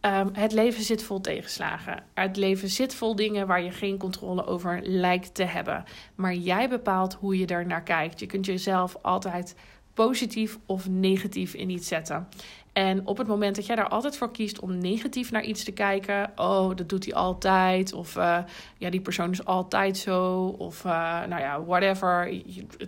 Um, 0.01 0.29
het 0.33 0.51
leven 0.51 0.83
zit 0.83 1.03
vol 1.03 1.21
tegenslagen. 1.21 2.03
Het 2.13 2.37
leven 2.37 2.69
zit 2.69 2.95
vol 2.95 3.15
dingen 3.15 3.47
waar 3.47 3.61
je 3.61 3.71
geen 3.71 3.97
controle 3.97 4.45
over 4.45 4.79
lijkt 4.83 5.35
te 5.35 5.43
hebben. 5.43 5.83
Maar 6.15 6.33
jij 6.33 6.69
bepaalt 6.69 7.13
hoe 7.13 7.37
je 7.37 7.45
er 7.45 7.65
naar 7.65 7.83
kijkt. 7.83 8.19
Je 8.19 8.25
kunt 8.25 8.45
jezelf 8.45 8.97
altijd 9.01 9.55
positief 9.93 10.57
of 10.65 10.89
negatief 10.89 11.53
in 11.53 11.69
iets 11.69 11.87
zetten. 11.87 12.27
En 12.75 13.07
op 13.07 13.17
het 13.17 13.27
moment 13.27 13.55
dat 13.55 13.65
jij 13.65 13.75
daar 13.75 13.87
altijd 13.87 14.17
voor 14.17 14.31
kiest 14.31 14.59
om 14.59 14.77
negatief 14.77 15.31
naar 15.31 15.43
iets 15.43 15.63
te 15.63 15.71
kijken, 15.71 16.31
oh, 16.35 16.75
dat 16.75 16.89
doet 16.89 17.05
hij 17.05 17.13
altijd, 17.13 17.93
of 17.93 18.15
uh, 18.15 18.37
ja, 18.77 18.89
die 18.89 19.01
persoon 19.01 19.31
is 19.31 19.45
altijd 19.45 19.97
zo, 19.97 20.45
of 20.57 20.83
uh, 20.85 20.91
nou 21.25 21.41
ja, 21.41 21.63
whatever, 21.63 22.41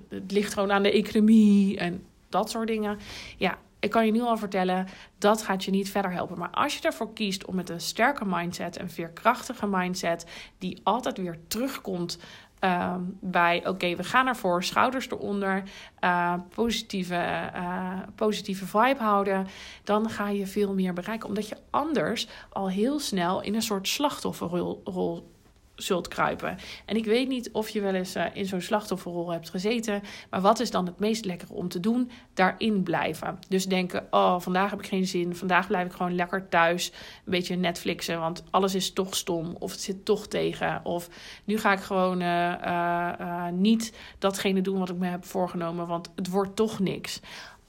het 0.10 0.32
ligt 0.32 0.54
gewoon 0.54 0.72
aan 0.72 0.84
de 0.84 0.92
economie 0.92 1.78
en 1.78 2.04
dat 2.30 2.50
soort 2.50 2.68
dingen. 2.68 2.98
Ja, 3.38 3.58
ik 3.80 3.90
kan 3.90 4.06
je 4.06 4.12
nu 4.12 4.22
al 4.22 4.38
vertellen, 4.38 4.88
dat 5.18 5.42
gaat 5.42 5.64
je 5.64 5.72
niet 5.72 5.90
verder 5.90 6.12
helpen. 6.12 6.38
Maar 6.38 6.52
als 6.52 6.78
je 6.78 6.82
ervoor 6.82 7.14
kiest 7.14 7.46
om 7.46 7.56
met 7.56 7.70
een 7.70 7.82
sterke 7.82 8.26
mindset, 8.26 8.80
een 8.80 8.90
veerkrachtige 8.90 9.68
mindset, 9.68 10.26
die 10.58 10.80
altijd 10.84 11.18
weer 11.18 11.38
terugkomt 11.48 12.20
Ehm, 12.60 13.02
bij 13.20 13.68
oké, 13.68 13.96
we 13.96 14.04
gaan 14.04 14.28
ervoor, 14.28 14.64
schouders 14.64 15.10
eronder, 15.10 15.64
uh, 16.04 16.34
positieve, 16.50 17.52
uh, 17.56 18.00
positieve 18.16 18.66
vibe 18.66 19.00
houden, 19.00 19.48
dan 19.84 20.10
ga 20.10 20.30
je 20.30 20.48
veel 20.48 20.74
meer 20.74 20.94
bereiken. 20.94 21.28
Omdat 21.28 21.50
je 21.50 21.58
anders 21.70 22.28
al 22.50 22.70
heel 22.70 23.00
snel 23.00 23.42
in 23.42 23.56
een 23.56 23.62
soort 23.62 23.88
slachtofferrol 23.88 24.82
rol 24.84 25.36
zult 25.78 26.08
kruipen. 26.08 26.58
En 26.86 26.96
ik 26.96 27.06
weet 27.06 27.28
niet 27.28 27.52
of 27.52 27.70
je 27.70 27.82
wel 27.82 27.94
eens 27.94 28.16
uh, 28.16 28.26
in 28.34 28.46
zo'n 28.46 28.62
slachtofferrol 28.62 29.32
hebt 29.32 29.50
gezeten. 29.50 30.02
Maar 30.30 30.42
wat 30.42 30.60
is 30.60 30.72
dan 30.72 30.86
het 30.86 31.00
meest 31.00 31.26
lekkere 31.26 31.54
om 31.54 31.68
te 31.68 31.80
doen? 31.80 32.12
Daarin 32.34 32.84
blijven. 32.84 33.40
Dus 33.48 33.66
denken: 33.66 34.08
oh, 34.12 34.40
vandaag 34.40 34.70
heb 34.70 34.80
ik 34.80 34.88
geen 34.88 35.08
zin. 35.08 35.36
Vandaag 35.36 35.68
blijf 35.68 35.86
ik 35.86 35.94
gewoon 35.94 36.16
lekker 36.16 36.50
thuis. 36.50 36.92
Een 37.26 37.32
beetje 37.32 37.56
Netflixen, 37.56 38.20
want 38.20 38.44
alles 38.50 38.76
is 38.76 38.94
toch 38.94 39.16
stom. 39.16 39.56
Of 39.60 39.72
het 39.72 39.82
zit 39.82 40.06
toch 40.06 40.28
tegen. 40.28 40.86
Of 40.86 41.10
nu 41.44 41.58
ga 41.58 41.72
ik 41.72 41.80
gewoon 41.80 42.22
uh, 42.22 42.54
uh, 42.66 43.48
niet 43.48 43.94
datgene 44.20 44.62
doen 44.62 44.80
wat 44.80 44.90
ik 44.90 44.98
me 44.98 45.08
heb 45.08 45.26
voorgenomen, 45.26 45.88
want 45.88 46.12
het 46.16 46.30
wordt 46.30 46.56
toch 46.56 46.80
niks. 46.80 47.20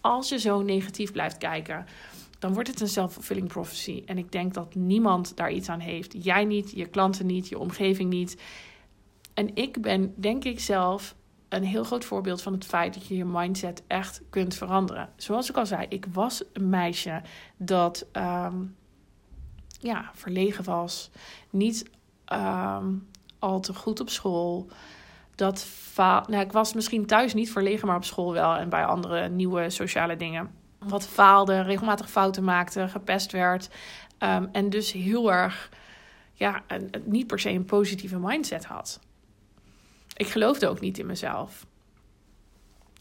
Als 0.01 0.29
je 0.29 0.39
zo 0.39 0.63
negatief 0.63 1.13
blijft 1.13 1.39
kijken 1.39 1.87
dan 2.39 2.53
wordt 2.53 2.69
het 2.69 2.81
een 2.81 2.89
self-fulfilling 2.89 3.49
prophecy. 3.49 4.03
En 4.07 4.19
ik 4.19 4.33
denk 4.33 4.55
dat 4.55 4.75
niemand 4.75 5.37
daar 5.37 5.53
iets 5.53 5.69
aan 5.69 5.81
heeft. 5.81 6.25
Jij 6.25 6.45
niet, 6.45 6.71
je 6.71 6.87
klanten 6.87 7.27
niet, 7.27 7.49
je 7.49 7.59
omgeving 7.59 8.11
niet. 8.11 8.41
En 9.35 9.55
ik 9.55 9.81
ben, 9.81 10.15
denk 10.17 10.45
ik 10.45 10.61
zelf, 10.61 11.15
een 11.49 11.65
heel 11.65 11.85
groot 11.85 12.05
voorbeeld 12.05 12.43
van 12.43 12.53
het 12.53 12.65
feit 12.65 12.95
dat 12.95 13.07
je 13.07 13.17
je 13.17 13.25
mindset 13.25 13.83
echt 13.87 14.23
kunt 14.31 14.55
veranderen. 14.55 15.09
Zoals 15.17 15.49
ik 15.49 15.57
al 15.57 15.67
zei, 15.67 15.87
ik 15.89 16.07
was 16.13 16.45
een 16.53 16.69
meisje 16.69 17.23
dat 17.57 18.07
um, 18.13 18.77
ja, 19.81 20.11
verlegen 20.15 20.65
was, 20.65 21.11
niet 21.51 21.91
um, 22.33 23.09
al 23.39 23.61
te 23.61 23.75
goed 23.75 24.01
op 24.01 24.11
school. 24.11 24.69
Dat 25.35 25.67
nou, 25.97 26.37
ik 26.37 26.53
was 26.53 26.75
misschien 26.75 27.07
thuis 27.07 27.35
niet 27.35 27.53
verlegen, 27.53 27.87
maar 27.87 27.97
op 27.97 28.05
school 28.05 28.33
wel 28.33 28.55
en 28.55 28.69
bij 28.69 28.85
andere 28.85 29.29
nieuwe 29.29 29.71
sociale 29.71 30.17
dingen 30.17 30.51
wat 30.79 31.07
faalde, 31.07 31.61
regelmatig 31.61 32.11
fouten 32.11 32.45
maakte, 32.45 32.89
gepest 32.89 33.33
werd. 33.33 33.69
Um, 34.19 34.49
en 34.53 34.71
dus 34.71 34.93
heel 34.93 35.33
erg 35.33 35.71
ja, 36.33 36.63
een, 36.67 36.91
niet 37.05 37.27
per 37.27 37.41
se 37.41 37.51
een 37.51 37.65
positieve 37.65 38.19
mindset 38.19 38.65
had. 38.65 39.01
Ik 40.17 40.27
geloofde 40.27 40.69
ook 40.69 40.81
niet 40.81 40.99
in 40.99 41.07
mezelf. 41.07 41.67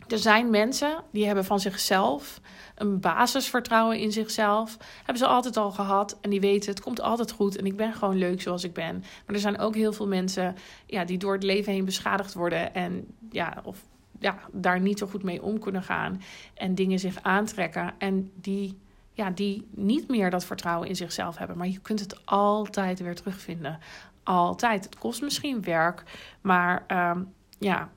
Er 0.07 0.17
zijn 0.17 0.49
mensen 0.49 1.03
die 1.11 1.25
hebben 1.25 1.45
van 1.45 1.59
zichzelf 1.59 2.41
een 2.75 2.99
basisvertrouwen 2.99 3.99
in 3.99 4.11
zichzelf. 4.11 4.77
Hebben 4.97 5.17
ze 5.17 5.25
altijd 5.25 5.57
al 5.57 5.71
gehad 5.71 6.17
en 6.21 6.29
die 6.29 6.39
weten 6.39 6.69
het 6.69 6.81
komt 6.81 7.01
altijd 7.01 7.31
goed 7.31 7.57
en 7.57 7.65
ik 7.65 7.75
ben 7.75 7.93
gewoon 7.93 8.17
leuk 8.17 8.41
zoals 8.41 8.63
ik 8.63 8.73
ben. 8.73 9.03
Maar 9.25 9.35
er 9.35 9.41
zijn 9.41 9.59
ook 9.59 9.75
heel 9.75 9.93
veel 9.93 10.07
mensen 10.07 10.55
ja, 10.85 11.05
die 11.05 11.17
door 11.17 11.33
het 11.33 11.43
leven 11.43 11.73
heen 11.73 11.85
beschadigd 11.85 12.33
worden 12.33 12.73
en 12.73 13.07
ja, 13.31 13.61
of, 13.63 13.77
ja, 14.19 14.37
daar 14.51 14.79
niet 14.79 14.99
zo 14.99 15.07
goed 15.07 15.23
mee 15.23 15.43
om 15.43 15.59
kunnen 15.59 15.83
gaan 15.83 16.21
en 16.53 16.75
dingen 16.75 16.99
zich 16.99 17.21
aantrekken 17.21 17.93
en 17.97 18.31
die, 18.35 18.77
ja, 19.13 19.29
die 19.29 19.67
niet 19.69 20.07
meer 20.07 20.29
dat 20.29 20.45
vertrouwen 20.45 20.87
in 20.87 20.95
zichzelf 20.95 21.37
hebben. 21.37 21.57
Maar 21.57 21.67
je 21.67 21.79
kunt 21.79 21.99
het 21.99 22.25
altijd 22.25 22.99
weer 22.99 23.15
terugvinden. 23.15 23.79
Altijd. 24.23 24.83
Het 24.83 24.97
kost 24.97 25.21
misschien 25.21 25.61
werk, 25.61 26.03
maar 26.41 26.83
ehm, 26.87 27.21
ja, 27.59 27.89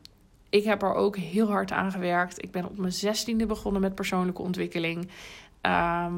ik 0.50 0.64
heb 0.64 0.82
er 0.82 0.94
ook 0.94 1.16
heel 1.16 1.50
hard 1.50 1.72
aan 1.72 1.92
gewerkt. 1.92 2.42
Ik 2.42 2.50
ben 2.50 2.64
op 2.64 2.76
mijn 2.78 2.92
zestiende 2.92 3.46
begonnen 3.46 3.80
met 3.80 3.94
persoonlijke 3.94 4.42
ontwikkeling. 4.42 5.08
Ehm, 5.60 6.14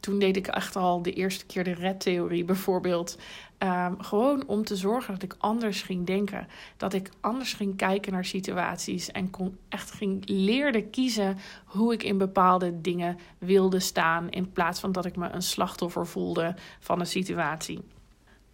toen 0.00 0.18
deed 0.18 0.36
ik 0.36 0.46
echt 0.46 0.76
al 0.76 1.02
de 1.02 1.12
eerste 1.12 1.46
keer 1.46 1.64
de 1.64 1.74
red-theorie 1.74 2.44
bijvoorbeeld. 2.44 3.18
Ehm, 3.60 3.94
gewoon 3.98 4.46
om 4.46 4.64
te 4.64 4.76
zorgen 4.76 5.14
dat 5.14 5.22
ik 5.22 5.34
anders 5.38 5.82
ging 5.82 6.06
denken. 6.06 6.46
Dat 6.76 6.92
ik 6.92 7.10
anders 7.20 7.52
ging 7.52 7.76
kijken 7.76 8.12
naar 8.12 8.24
situaties. 8.24 9.10
En 9.10 9.30
kon 9.30 9.58
echt 9.68 9.90
ging 9.90 10.22
leerde 10.26 10.82
kiezen 10.82 11.38
hoe 11.64 11.92
ik 11.92 12.02
in 12.02 12.18
bepaalde 12.18 12.80
dingen 12.80 13.18
wilde 13.38 13.80
staan. 13.80 14.30
In 14.30 14.52
plaats 14.52 14.80
van 14.80 14.92
dat 14.92 15.04
ik 15.04 15.16
me 15.16 15.28
een 15.28 15.42
slachtoffer 15.42 16.06
voelde 16.06 16.54
van 16.78 17.00
een 17.00 17.06
situatie. 17.06 17.80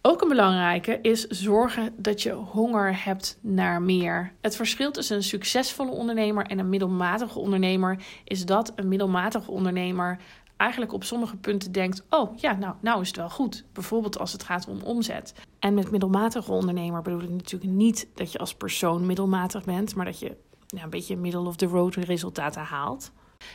Ook 0.01 0.21
een 0.21 0.27
belangrijke 0.27 0.99
is 1.01 1.27
zorgen 1.27 1.93
dat 1.97 2.21
je 2.21 2.31
honger 2.31 3.03
hebt 3.03 3.37
naar 3.41 3.81
meer. 3.81 4.31
Het 4.41 4.55
verschil 4.55 4.91
tussen 4.91 5.15
een 5.15 5.23
succesvolle 5.23 5.91
ondernemer 5.91 6.45
en 6.45 6.59
een 6.59 6.69
middelmatige 6.69 7.39
ondernemer 7.39 8.05
is 8.23 8.45
dat 8.45 8.73
een 8.75 8.87
middelmatige 8.87 9.51
ondernemer 9.51 10.19
eigenlijk 10.57 10.93
op 10.93 11.03
sommige 11.03 11.37
punten 11.37 11.71
denkt: 11.71 12.03
Oh 12.09 12.37
ja, 12.37 12.53
nou, 12.53 12.75
nou 12.81 13.01
is 13.01 13.07
het 13.07 13.17
wel 13.17 13.29
goed. 13.29 13.65
Bijvoorbeeld 13.73 14.19
als 14.19 14.31
het 14.31 14.43
gaat 14.43 14.67
om 14.67 14.81
omzet. 14.81 15.33
En 15.59 15.73
met 15.73 15.91
middelmatige 15.91 16.51
ondernemer 16.51 17.01
bedoel 17.01 17.21
ik 17.21 17.29
natuurlijk 17.29 17.71
niet 17.71 18.07
dat 18.13 18.31
je 18.31 18.39
als 18.39 18.55
persoon 18.55 19.05
middelmatig 19.05 19.63
bent, 19.63 19.95
maar 19.95 20.05
dat 20.05 20.19
je 20.19 20.37
nou, 20.67 20.83
een 20.83 20.89
beetje 20.89 21.17
middle 21.17 21.47
of 21.47 21.55
the 21.55 21.65
road 21.65 21.95
resultaten 21.95 22.61
haalt. 22.61 23.11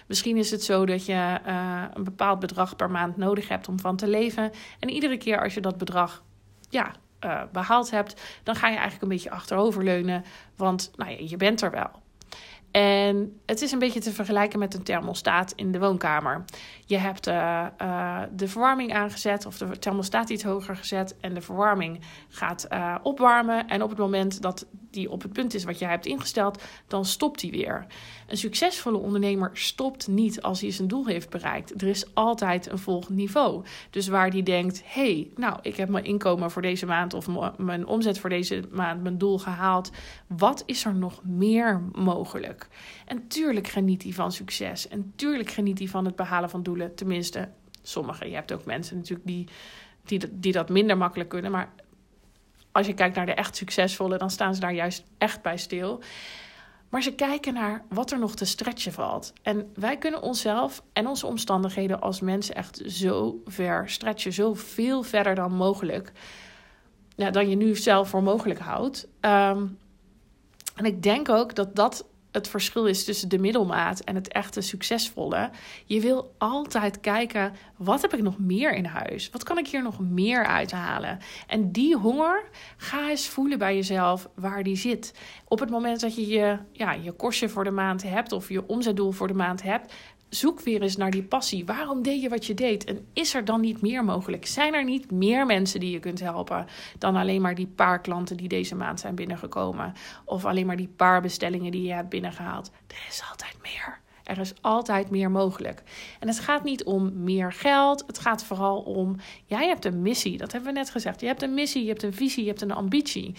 Misschien 0.07 0.37
is 0.37 0.51
het 0.51 0.65
zo 0.65 0.87
dat 0.87 1.07
je 1.07 1.38
uh, 1.47 1.85
een 1.95 2.05
bepaald 2.05 2.38
bedrag 2.38 2.77
per 2.77 2.91
maand 2.91 3.17
nodig 3.17 3.49
hebt 3.49 3.69
om 3.69 3.81
van 3.81 3.97
te 3.97 4.09
leven. 4.09 4.51
En 4.79 4.91
iedere 4.91 5.17
keer 5.17 5.43
als 5.43 5.55
je 5.55 5.61
dat 5.61 5.79
bedrag 5.79 6.23
ja, 6.69 6.93
uh, 7.21 7.43
behaald 7.53 7.91
hebt, 7.91 8.41
dan 8.43 8.55
ga 8.55 8.67
je 8.67 8.75
eigenlijk 8.75 9.03
een 9.03 9.09
beetje 9.09 9.31
achteroverleunen. 9.31 10.25
Want 10.57 10.91
nou 10.97 11.11
ja, 11.11 11.17
je 11.29 11.37
bent 11.37 11.62
er 11.62 11.71
wel. 11.71 12.02
En 12.73 13.41
het 13.47 13.63
is 13.63 13.73
een 13.73 13.79
beetje 13.79 14.01
te 14.01 14.13
vergelijken 14.13 14.59
met 14.59 14.75
een 14.75 14.83
thermostaat 14.83 15.53
in 15.57 15.73
de 15.73 15.79
woonkamer. 15.79 16.45
Je 16.87 16.97
hebt 16.97 17.29
uh, 17.29 17.67
uh, 17.83 18.23
de 18.33 18.49
verwarming 18.49 18.95
aangezet 18.95 19.47
of 19.47 19.59
de 19.59 19.79
thermostaat 19.79 20.31
iets 20.31 20.43
hoger 20.43 20.77
gezet 20.77 21.17
en 21.21 21.35
de 21.35 21.41
verwarming 21.41 22.01
gaat 22.29 22.67
uh, 22.73 22.95
opwarmen. 23.03 23.69
En 23.69 23.83
op 23.83 23.91
het 23.91 23.99
moment 23.99 24.43
dat 24.43 24.67
die 24.92 25.11
op 25.11 25.22
het 25.22 25.33
punt 25.33 25.55
is 25.55 25.64
wat 25.64 25.78
jij 25.78 25.88
hebt 25.88 26.07
ingesteld, 26.07 26.62
dan 26.87 27.05
stopt 27.05 27.40
die 27.40 27.50
weer. 27.50 27.87
Een 28.26 28.37
succesvolle 28.37 28.98
ondernemer 28.98 29.50
stopt 29.52 30.09
niet 30.09 30.42
als 30.42 30.61
hij 30.61 30.70
zijn 30.70 30.88
doel 30.88 31.07
heeft 31.07 31.31
bereikt. 31.31 31.83
Er 31.83 31.88
is 31.88 32.14
altijd 32.14 32.70
een 32.70 32.78
volgend 32.78 33.16
niveau. 33.16 33.64
Dus 33.90 34.09
waar 34.09 34.31
die 34.31 34.42
denkt: 34.42 34.83
hey, 34.85 35.31
nou, 35.37 35.59
ik 35.62 35.76
heb 35.76 35.88
mijn 35.88 36.05
inkomen 36.05 36.50
voor 36.50 36.62
deze 36.62 36.87
maand 36.87 37.14
of 37.14 37.28
mijn 37.57 37.87
omzet 37.87 38.18
voor 38.18 38.31
deze 38.31 38.62
maand, 38.70 39.02
mijn 39.02 39.18
doel 39.18 39.38
gehaald. 39.38 39.90
Wat 40.26 40.62
is 40.66 40.85
er 40.85 40.94
nog 40.94 41.24
meer 41.24 41.83
mogelijk? 41.92 42.68
En 43.07 43.28
tuurlijk 43.28 43.68
geniet 43.68 44.02
hij 44.02 44.12
van 44.12 44.33
succes. 44.33 44.88
En 44.88 45.12
tuurlijk 45.16 45.50
geniet 45.50 45.78
hij 45.78 45.88
van 45.88 46.05
het 46.05 46.16
behalen 46.16 46.50
van 46.50 46.62
doelen. 46.62 46.94
Tenminste, 46.94 47.48
sommigen. 47.83 48.28
Je 48.28 48.35
hebt 48.35 48.52
ook 48.52 48.64
mensen 48.64 48.96
natuurlijk 48.96 49.26
die, 49.26 49.48
die, 50.05 50.20
die 50.38 50.52
dat 50.52 50.68
minder 50.68 50.96
makkelijk 50.96 51.28
kunnen. 51.28 51.50
Maar 51.50 51.72
als 52.73 52.87
je 52.87 52.95
kijkt 52.95 53.17
naar 53.17 53.27
de 53.27 53.35
echt 53.35 53.57
succesvolle, 53.57 54.19
dan 54.19 54.31
staan 54.31 54.55
ze 54.55 54.61
daar 54.61 54.75
juist 54.75 55.05
echt 55.19 55.43
bij 55.43 55.57
stil. 55.57 56.03
Maar 56.89 57.03
ze 57.03 57.15
kijken 57.15 57.55
naar 57.55 57.85
wat 57.89 58.11
er 58.11 58.19
nog 58.19 58.35
te 58.35 58.45
stretchen 58.45 58.93
valt. 58.93 59.33
En 59.43 59.71
wij 59.75 59.97
kunnen 59.97 60.23
onszelf 60.23 60.83
en 60.93 61.07
onze 61.07 61.27
omstandigheden 61.27 62.01
als 62.01 62.21
mensen 62.21 62.55
echt 62.55 62.83
zo 62.87 63.43
ver 63.47 63.91
stretchen, 63.91 64.33
zo 64.33 64.55
veel 64.55 65.03
verder 65.03 65.35
dan 65.35 65.53
mogelijk. 65.53 66.13
Ja, 67.17 67.31
dan 67.31 67.49
je 67.49 67.57
nu 67.57 67.77
zelf 67.77 68.09
voor 68.09 68.23
mogelijk 68.23 68.61
houdt. 68.61 69.07
Um, 69.21 69.79
en 70.75 70.85
ik 70.85 71.03
denk 71.03 71.29
ook 71.29 71.55
dat 71.55 71.77
dat 71.77 72.07
het 72.33 72.49
verschil 72.49 72.87
is 72.87 73.05
tussen 73.05 73.29
de 73.29 73.38
middelmaat 73.38 74.01
en 74.01 74.14
het 74.14 74.29
echte 74.29 74.61
succesvolle. 74.61 75.51
Je 75.85 76.01
wil 76.01 76.35
altijd 76.38 77.01
kijken: 77.01 77.53
wat 77.77 78.03
heb 78.03 78.14
ik 78.14 78.23
nog 78.23 78.38
meer 78.38 78.73
in 78.73 78.85
huis? 78.85 79.31
Wat 79.31 79.42
kan 79.42 79.59
ik 79.59 79.68
hier 79.68 79.83
nog 79.83 80.01
meer 80.01 80.47
uithalen? 80.47 81.18
En 81.47 81.73
die 81.73 81.97
honger, 81.97 82.45
ga 82.77 83.11
eens 83.11 83.29
voelen 83.29 83.59
bij 83.59 83.75
jezelf 83.75 84.29
waar 84.35 84.62
die 84.62 84.77
zit. 84.77 85.14
Op 85.49 85.59
het 85.59 85.71
moment 85.71 86.01
dat 86.01 86.14
je 86.14 86.27
je, 86.27 86.59
ja, 86.73 86.92
je 86.92 87.12
kostje 87.12 87.49
voor 87.49 87.64
de 87.64 87.71
maand 87.71 88.03
hebt 88.03 88.33
of 88.33 88.49
je 88.49 88.68
omzetdoel 88.68 89.12
voor 89.12 89.29
de 89.29 89.35
maand 89.35 89.62
hebt, 89.62 89.92
zoek 90.35 90.61
weer 90.61 90.83
eens 90.83 90.97
naar 90.97 91.11
die 91.11 91.23
passie. 91.23 91.64
Waarom 91.64 92.03
deed 92.03 92.23
je 92.23 92.29
wat 92.29 92.47
je 92.47 92.55
deed? 92.55 92.85
En 92.85 93.07
is 93.12 93.35
er 93.35 93.45
dan 93.45 93.61
niet 93.61 93.81
meer 93.81 94.05
mogelijk? 94.05 94.47
Zijn 94.47 94.75
er 94.75 94.85
niet 94.85 95.11
meer 95.11 95.47
mensen 95.47 95.81
die 95.81 95.90
je 95.90 95.99
kunt 95.99 96.21
helpen 96.21 96.66
dan 96.99 97.16
alleen 97.16 97.42
maar 97.42 97.55
die 97.55 97.66
paar 97.66 98.01
klanten 98.01 98.37
die 98.37 98.49
deze 98.49 98.75
maand 98.75 99.01
zijn 99.01 99.14
binnengekomen? 99.14 99.92
Of 100.25 100.45
alleen 100.45 100.66
maar 100.66 100.77
die 100.77 100.92
paar 100.97 101.23
bestellingen 101.23 101.73
die 101.73 101.83
je 101.83 101.92
hebt 101.92 102.09
binnengehaald? 102.09 102.71
Er 102.87 103.07
is 103.09 103.23
altijd 103.31 103.57
meer. 103.62 104.01
Er 104.23 104.38
is 104.38 104.53
altijd 104.61 105.11
meer 105.11 105.31
mogelijk. 105.31 105.83
En 106.21 106.29
het 106.29 106.38
gaat 106.38 106.64
niet 106.64 106.85
om 106.85 107.23
meer 107.23 107.53
geld. 107.53 108.05
Het 108.07 108.18
gaat 108.18 108.45
vooral 108.45 108.81
om, 108.81 109.16
jij 109.47 109.68
hebt 109.68 109.85
een 109.85 110.03
missie. 110.03 110.38
Dat 110.38 110.53
hebben 110.53 110.73
we 110.73 110.79
net 110.79 110.90
gezegd. 110.90 111.21
Je 111.21 111.27
hebt 111.27 111.42
een 111.42 111.55
missie, 111.55 111.83
je 111.83 111.88
hebt 111.88 112.03
een 112.03 112.14
visie, 112.14 112.42
je 112.42 112.49
hebt 112.49 112.62
een 112.62 112.73
ambitie. 112.73 113.35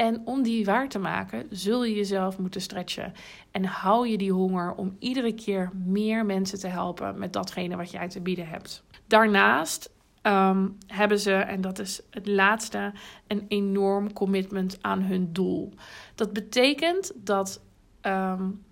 En 0.00 0.22
om 0.24 0.42
die 0.42 0.64
waar 0.64 0.88
te 0.88 0.98
maken, 0.98 1.46
zul 1.50 1.84
je 1.84 1.94
jezelf 1.94 2.38
moeten 2.38 2.60
stretchen. 2.60 3.12
En 3.50 3.64
hou 3.64 4.08
je 4.08 4.18
die 4.18 4.32
honger 4.32 4.74
om 4.74 4.96
iedere 4.98 5.34
keer 5.34 5.70
meer 5.84 6.26
mensen 6.26 6.58
te 6.58 6.66
helpen 6.66 7.18
met 7.18 7.32
datgene 7.32 7.76
wat 7.76 7.90
jij 7.90 8.08
te 8.08 8.20
bieden 8.20 8.48
hebt. 8.48 8.82
Daarnaast 9.06 9.90
ehm, 10.22 10.68
hebben 10.86 11.20
ze, 11.20 11.32
en 11.32 11.60
dat 11.60 11.78
is 11.78 12.00
het 12.10 12.26
laatste, 12.26 12.92
een 13.26 13.44
enorm 13.48 14.12
commitment 14.12 14.78
aan 14.80 15.02
hun 15.02 15.32
doel. 15.32 15.72
Dat 16.14 16.32
betekent 16.32 17.12
dat 17.16 17.60
um, 18.02 18.62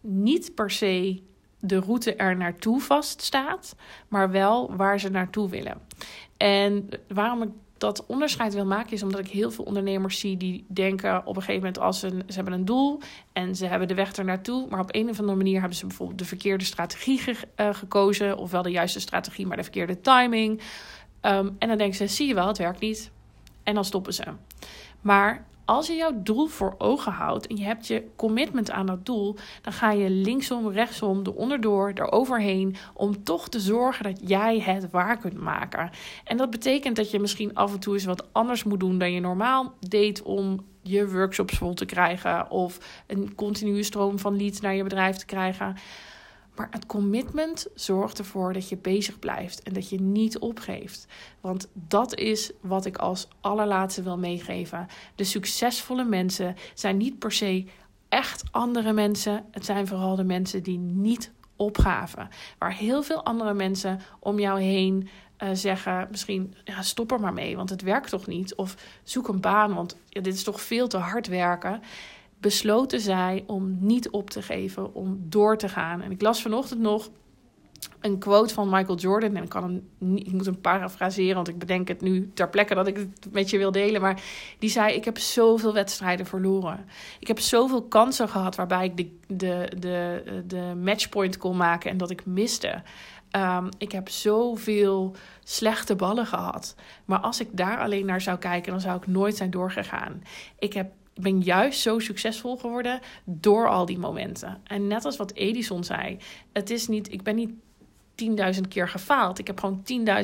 niet 0.00 0.54
per 0.54 0.70
se 0.70 1.22
de 1.60 1.80
route 1.80 2.14
er 2.14 2.36
naartoe 2.36 2.80
vaststaat, 2.80 3.76
maar 4.08 4.30
wel 4.30 4.76
waar 4.76 5.00
ze 5.00 5.08
naartoe 5.08 5.48
willen. 5.48 5.80
En 6.36 6.88
waarom 7.08 7.42
ik 7.42 7.50
dat 7.82 8.06
onderscheid 8.06 8.54
wil 8.54 8.66
maken, 8.66 8.92
is 8.92 9.02
omdat 9.02 9.20
ik 9.20 9.28
heel 9.28 9.50
veel 9.50 9.64
ondernemers 9.64 10.18
zie 10.18 10.36
die 10.36 10.64
denken 10.68 11.26
op 11.26 11.36
een 11.36 11.42
gegeven 11.42 11.54
moment 11.54 11.78
als 11.78 11.98
ze, 12.00 12.08
ze 12.08 12.34
hebben 12.34 12.52
een 12.52 12.64
doel 12.64 13.00
en 13.32 13.56
ze 13.56 13.66
hebben 13.66 13.88
de 13.88 13.94
weg 13.94 14.16
er 14.16 14.24
naartoe, 14.24 14.66
maar 14.70 14.80
op 14.80 14.94
een 14.94 15.08
of 15.08 15.18
andere 15.18 15.36
manier 15.36 15.58
hebben 15.60 15.78
ze 15.78 15.86
bijvoorbeeld 15.86 16.18
de 16.18 16.24
verkeerde 16.24 16.64
strategie 16.64 17.18
ge, 17.18 17.36
uh, 17.56 17.74
gekozen, 17.74 18.36
of 18.36 18.50
wel 18.50 18.62
de 18.62 18.70
juiste 18.70 19.00
strategie, 19.00 19.46
maar 19.46 19.56
de 19.56 19.62
verkeerde 19.62 20.00
timing. 20.00 20.60
Um, 21.22 21.56
en 21.58 21.68
dan 21.68 21.78
denken 21.78 21.96
ze, 21.96 22.06
zie 22.06 22.28
je 22.28 22.34
wel, 22.34 22.46
het 22.46 22.58
werkt 22.58 22.80
niet. 22.80 23.10
En 23.62 23.74
dan 23.74 23.84
stoppen 23.84 24.14
ze. 24.14 24.24
Maar 25.00 25.46
als 25.72 25.86
je 25.86 25.94
jouw 25.94 26.22
doel 26.22 26.46
voor 26.46 26.74
ogen 26.78 27.12
houdt 27.12 27.46
en 27.46 27.56
je 27.56 27.64
hebt 27.64 27.86
je 27.86 28.04
commitment 28.16 28.70
aan 28.70 28.86
dat 28.86 29.06
doel, 29.06 29.36
dan 29.62 29.72
ga 29.72 29.90
je 29.90 30.10
linksom, 30.10 30.68
rechtsom, 30.68 31.22
eronderdoor, 31.24 31.92
eroverheen 31.94 32.76
om 32.94 33.24
toch 33.24 33.48
te 33.48 33.60
zorgen 33.60 34.04
dat 34.04 34.20
jij 34.24 34.60
het 34.60 34.90
waar 34.90 35.18
kunt 35.18 35.40
maken. 35.40 35.90
En 36.24 36.36
dat 36.36 36.50
betekent 36.50 36.96
dat 36.96 37.10
je 37.10 37.20
misschien 37.20 37.54
af 37.54 37.72
en 37.72 37.80
toe 37.80 37.94
eens 37.94 38.04
wat 38.04 38.32
anders 38.32 38.64
moet 38.64 38.80
doen 38.80 38.98
dan 38.98 39.12
je 39.12 39.20
normaal 39.20 39.74
deed 39.88 40.22
om 40.22 40.64
je 40.82 41.10
workshops 41.10 41.58
vol 41.58 41.74
te 41.74 41.84
krijgen 41.84 42.50
of 42.50 43.02
een 43.06 43.34
continue 43.34 43.82
stroom 43.82 44.18
van 44.18 44.36
leads 44.36 44.60
naar 44.60 44.74
je 44.74 44.82
bedrijf 44.82 45.16
te 45.16 45.26
krijgen. 45.26 45.76
Maar 46.54 46.68
het 46.70 46.86
commitment 46.86 47.66
zorgt 47.74 48.18
ervoor 48.18 48.52
dat 48.52 48.68
je 48.68 48.76
bezig 48.76 49.18
blijft 49.18 49.62
en 49.62 49.72
dat 49.72 49.88
je 49.88 50.00
niet 50.00 50.38
opgeeft. 50.38 51.06
Want 51.40 51.68
dat 51.72 52.14
is 52.14 52.52
wat 52.60 52.84
ik 52.84 52.96
als 52.96 53.28
allerlaatste 53.40 54.02
wil 54.02 54.18
meegeven. 54.18 54.86
De 55.14 55.24
succesvolle 55.24 56.04
mensen 56.04 56.56
zijn 56.74 56.96
niet 56.96 57.18
per 57.18 57.32
se 57.32 57.64
echt 58.08 58.42
andere 58.50 58.92
mensen. 58.92 59.44
Het 59.50 59.64
zijn 59.64 59.86
vooral 59.86 60.16
de 60.16 60.24
mensen 60.24 60.62
die 60.62 60.78
niet 60.78 61.32
opgaven. 61.56 62.28
Waar 62.58 62.74
heel 62.74 63.02
veel 63.02 63.24
andere 63.24 63.54
mensen 63.54 64.00
om 64.18 64.38
jou 64.38 64.60
heen 64.60 65.08
uh, 65.42 65.48
zeggen: 65.52 66.08
misschien 66.10 66.54
ja, 66.64 66.82
stop 66.82 67.12
er 67.12 67.20
maar 67.20 67.32
mee, 67.32 67.56
want 67.56 67.70
het 67.70 67.82
werkt 67.82 68.10
toch 68.10 68.26
niet. 68.26 68.54
Of 68.54 68.76
zoek 69.02 69.28
een 69.28 69.40
baan, 69.40 69.74
want 69.74 69.96
ja, 70.08 70.20
dit 70.20 70.34
is 70.34 70.42
toch 70.42 70.60
veel 70.60 70.88
te 70.88 70.96
hard 70.96 71.26
werken 71.26 71.82
besloten 72.42 73.00
zij 73.00 73.44
om 73.46 73.76
niet 73.80 74.10
op 74.10 74.30
te 74.30 74.42
geven, 74.42 74.94
om 74.94 75.18
door 75.28 75.56
te 75.56 75.68
gaan. 75.68 76.02
En 76.02 76.10
ik 76.10 76.22
las 76.22 76.42
vanochtend 76.42 76.80
nog 76.80 77.10
een 78.00 78.18
quote 78.18 78.54
van 78.54 78.68
Michael 78.70 78.98
Jordan. 78.98 79.36
En 79.36 79.42
ik, 79.42 79.48
kan 79.48 79.62
hem 79.98 80.16
ik 80.16 80.32
moet 80.32 80.46
hem 80.46 80.60
parafraseren, 80.60 81.34
want 81.34 81.48
ik 81.48 81.58
bedenk 81.58 81.88
het 81.88 82.00
nu 82.00 82.30
ter 82.34 82.48
plekke 82.48 82.74
dat 82.74 82.86
ik 82.86 82.96
het 82.96 83.32
met 83.32 83.50
je 83.50 83.58
wil 83.58 83.72
delen. 83.72 84.00
Maar 84.00 84.22
die 84.58 84.70
zei: 84.70 84.94
Ik 84.94 85.04
heb 85.04 85.18
zoveel 85.18 85.72
wedstrijden 85.72 86.26
verloren. 86.26 86.84
Ik 87.20 87.26
heb 87.26 87.38
zoveel 87.38 87.82
kansen 87.82 88.28
gehad 88.28 88.56
waarbij 88.56 88.84
ik 88.84 88.96
de, 88.96 89.08
de, 89.36 89.72
de, 89.78 90.22
de 90.46 90.74
matchpoint 90.82 91.36
kon 91.36 91.56
maken 91.56 91.90
en 91.90 91.96
dat 91.96 92.10
ik 92.10 92.26
miste. 92.26 92.82
Um, 93.36 93.68
ik 93.78 93.92
heb 93.92 94.08
zoveel 94.08 95.14
slechte 95.44 95.96
ballen 95.96 96.26
gehad. 96.26 96.74
Maar 97.04 97.18
als 97.18 97.40
ik 97.40 97.48
daar 97.52 97.78
alleen 97.78 98.06
naar 98.06 98.20
zou 98.20 98.38
kijken, 98.38 98.72
dan 98.72 98.80
zou 98.80 98.96
ik 98.96 99.06
nooit 99.06 99.36
zijn 99.36 99.50
doorgegaan. 99.50 100.22
Ik 100.58 100.72
heb 100.72 100.92
ben 101.14 101.40
juist 101.40 101.80
zo 101.80 101.98
succesvol 101.98 102.56
geworden 102.56 103.00
door 103.24 103.68
al 103.68 103.86
die 103.86 103.98
momenten. 103.98 104.60
En 104.64 104.86
net 104.86 105.04
als 105.04 105.16
wat 105.16 105.32
Edison 105.32 105.84
zei, 105.84 106.18
het 106.52 106.70
is 106.70 106.88
niet, 106.88 107.12
ik 107.12 107.22
ben 107.22 107.34
niet 107.34 107.50
10.000 108.14 108.68
keer 108.68 108.88
gefaald. 108.88 109.38
Ik 109.38 109.46
heb 109.46 109.60
gewoon 109.60 109.82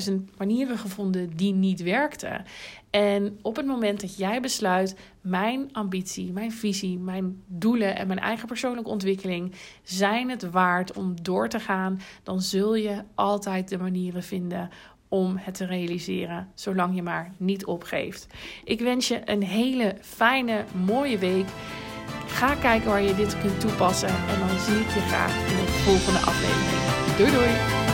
10.000 0.09 0.15
manieren 0.37 0.79
gevonden 0.79 1.37
die 1.37 1.53
niet 1.53 1.83
werkten. 1.83 2.45
En 2.91 3.39
op 3.43 3.57
het 3.57 3.67
moment 3.67 4.01
dat 4.01 4.17
jij 4.17 4.41
besluit, 4.41 4.97
mijn 5.21 5.69
ambitie, 5.73 6.33
mijn 6.33 6.53
visie, 6.53 6.99
mijn 6.99 7.43
doelen 7.47 7.97
en 7.97 8.07
mijn 8.07 8.19
eigen 8.19 8.49
persoonlijke 8.49 8.91
ontwikkeling 8.91 9.55
zijn 9.83 10.31
het 10.31 10.51
waard 10.51 10.97
om 10.97 11.23
door 11.23 11.49
te 11.49 11.61
gaan, 11.61 12.01
dan 12.23 12.41
zul 12.41 12.75
je 12.75 13.03
altijd 13.15 13.69
de 13.69 13.79
manieren 13.79 14.23
vinden 14.23 14.71
om 15.09 15.37
het 15.37 15.55
te 15.55 15.67
realiseren, 15.67 16.49
zolang 16.55 16.95
je 16.95 17.03
maar 17.03 17.33
niet 17.37 17.65
opgeeft. 17.65 18.27
Ik 18.65 18.81
wens 18.81 19.09
je 19.09 19.21
een 19.25 19.43
hele 19.43 19.97
fijne, 20.01 20.65
mooie 20.87 21.19
week. 21.19 21.47
Ga 22.27 22.55
kijken 22.55 22.91
waar 22.91 23.03
je 23.03 23.15
dit 23.15 23.41
kunt 23.41 23.61
toepassen 23.61 24.09
en 24.09 24.39
dan 24.39 24.59
zie 24.59 24.81
ik 24.81 24.89
je 24.95 25.01
graag 25.01 25.51
in 25.51 25.57
de 25.57 25.73
volgende 25.73 26.19
aflevering. 26.19 27.17
Doei 27.17 27.31
doei! 27.31 27.88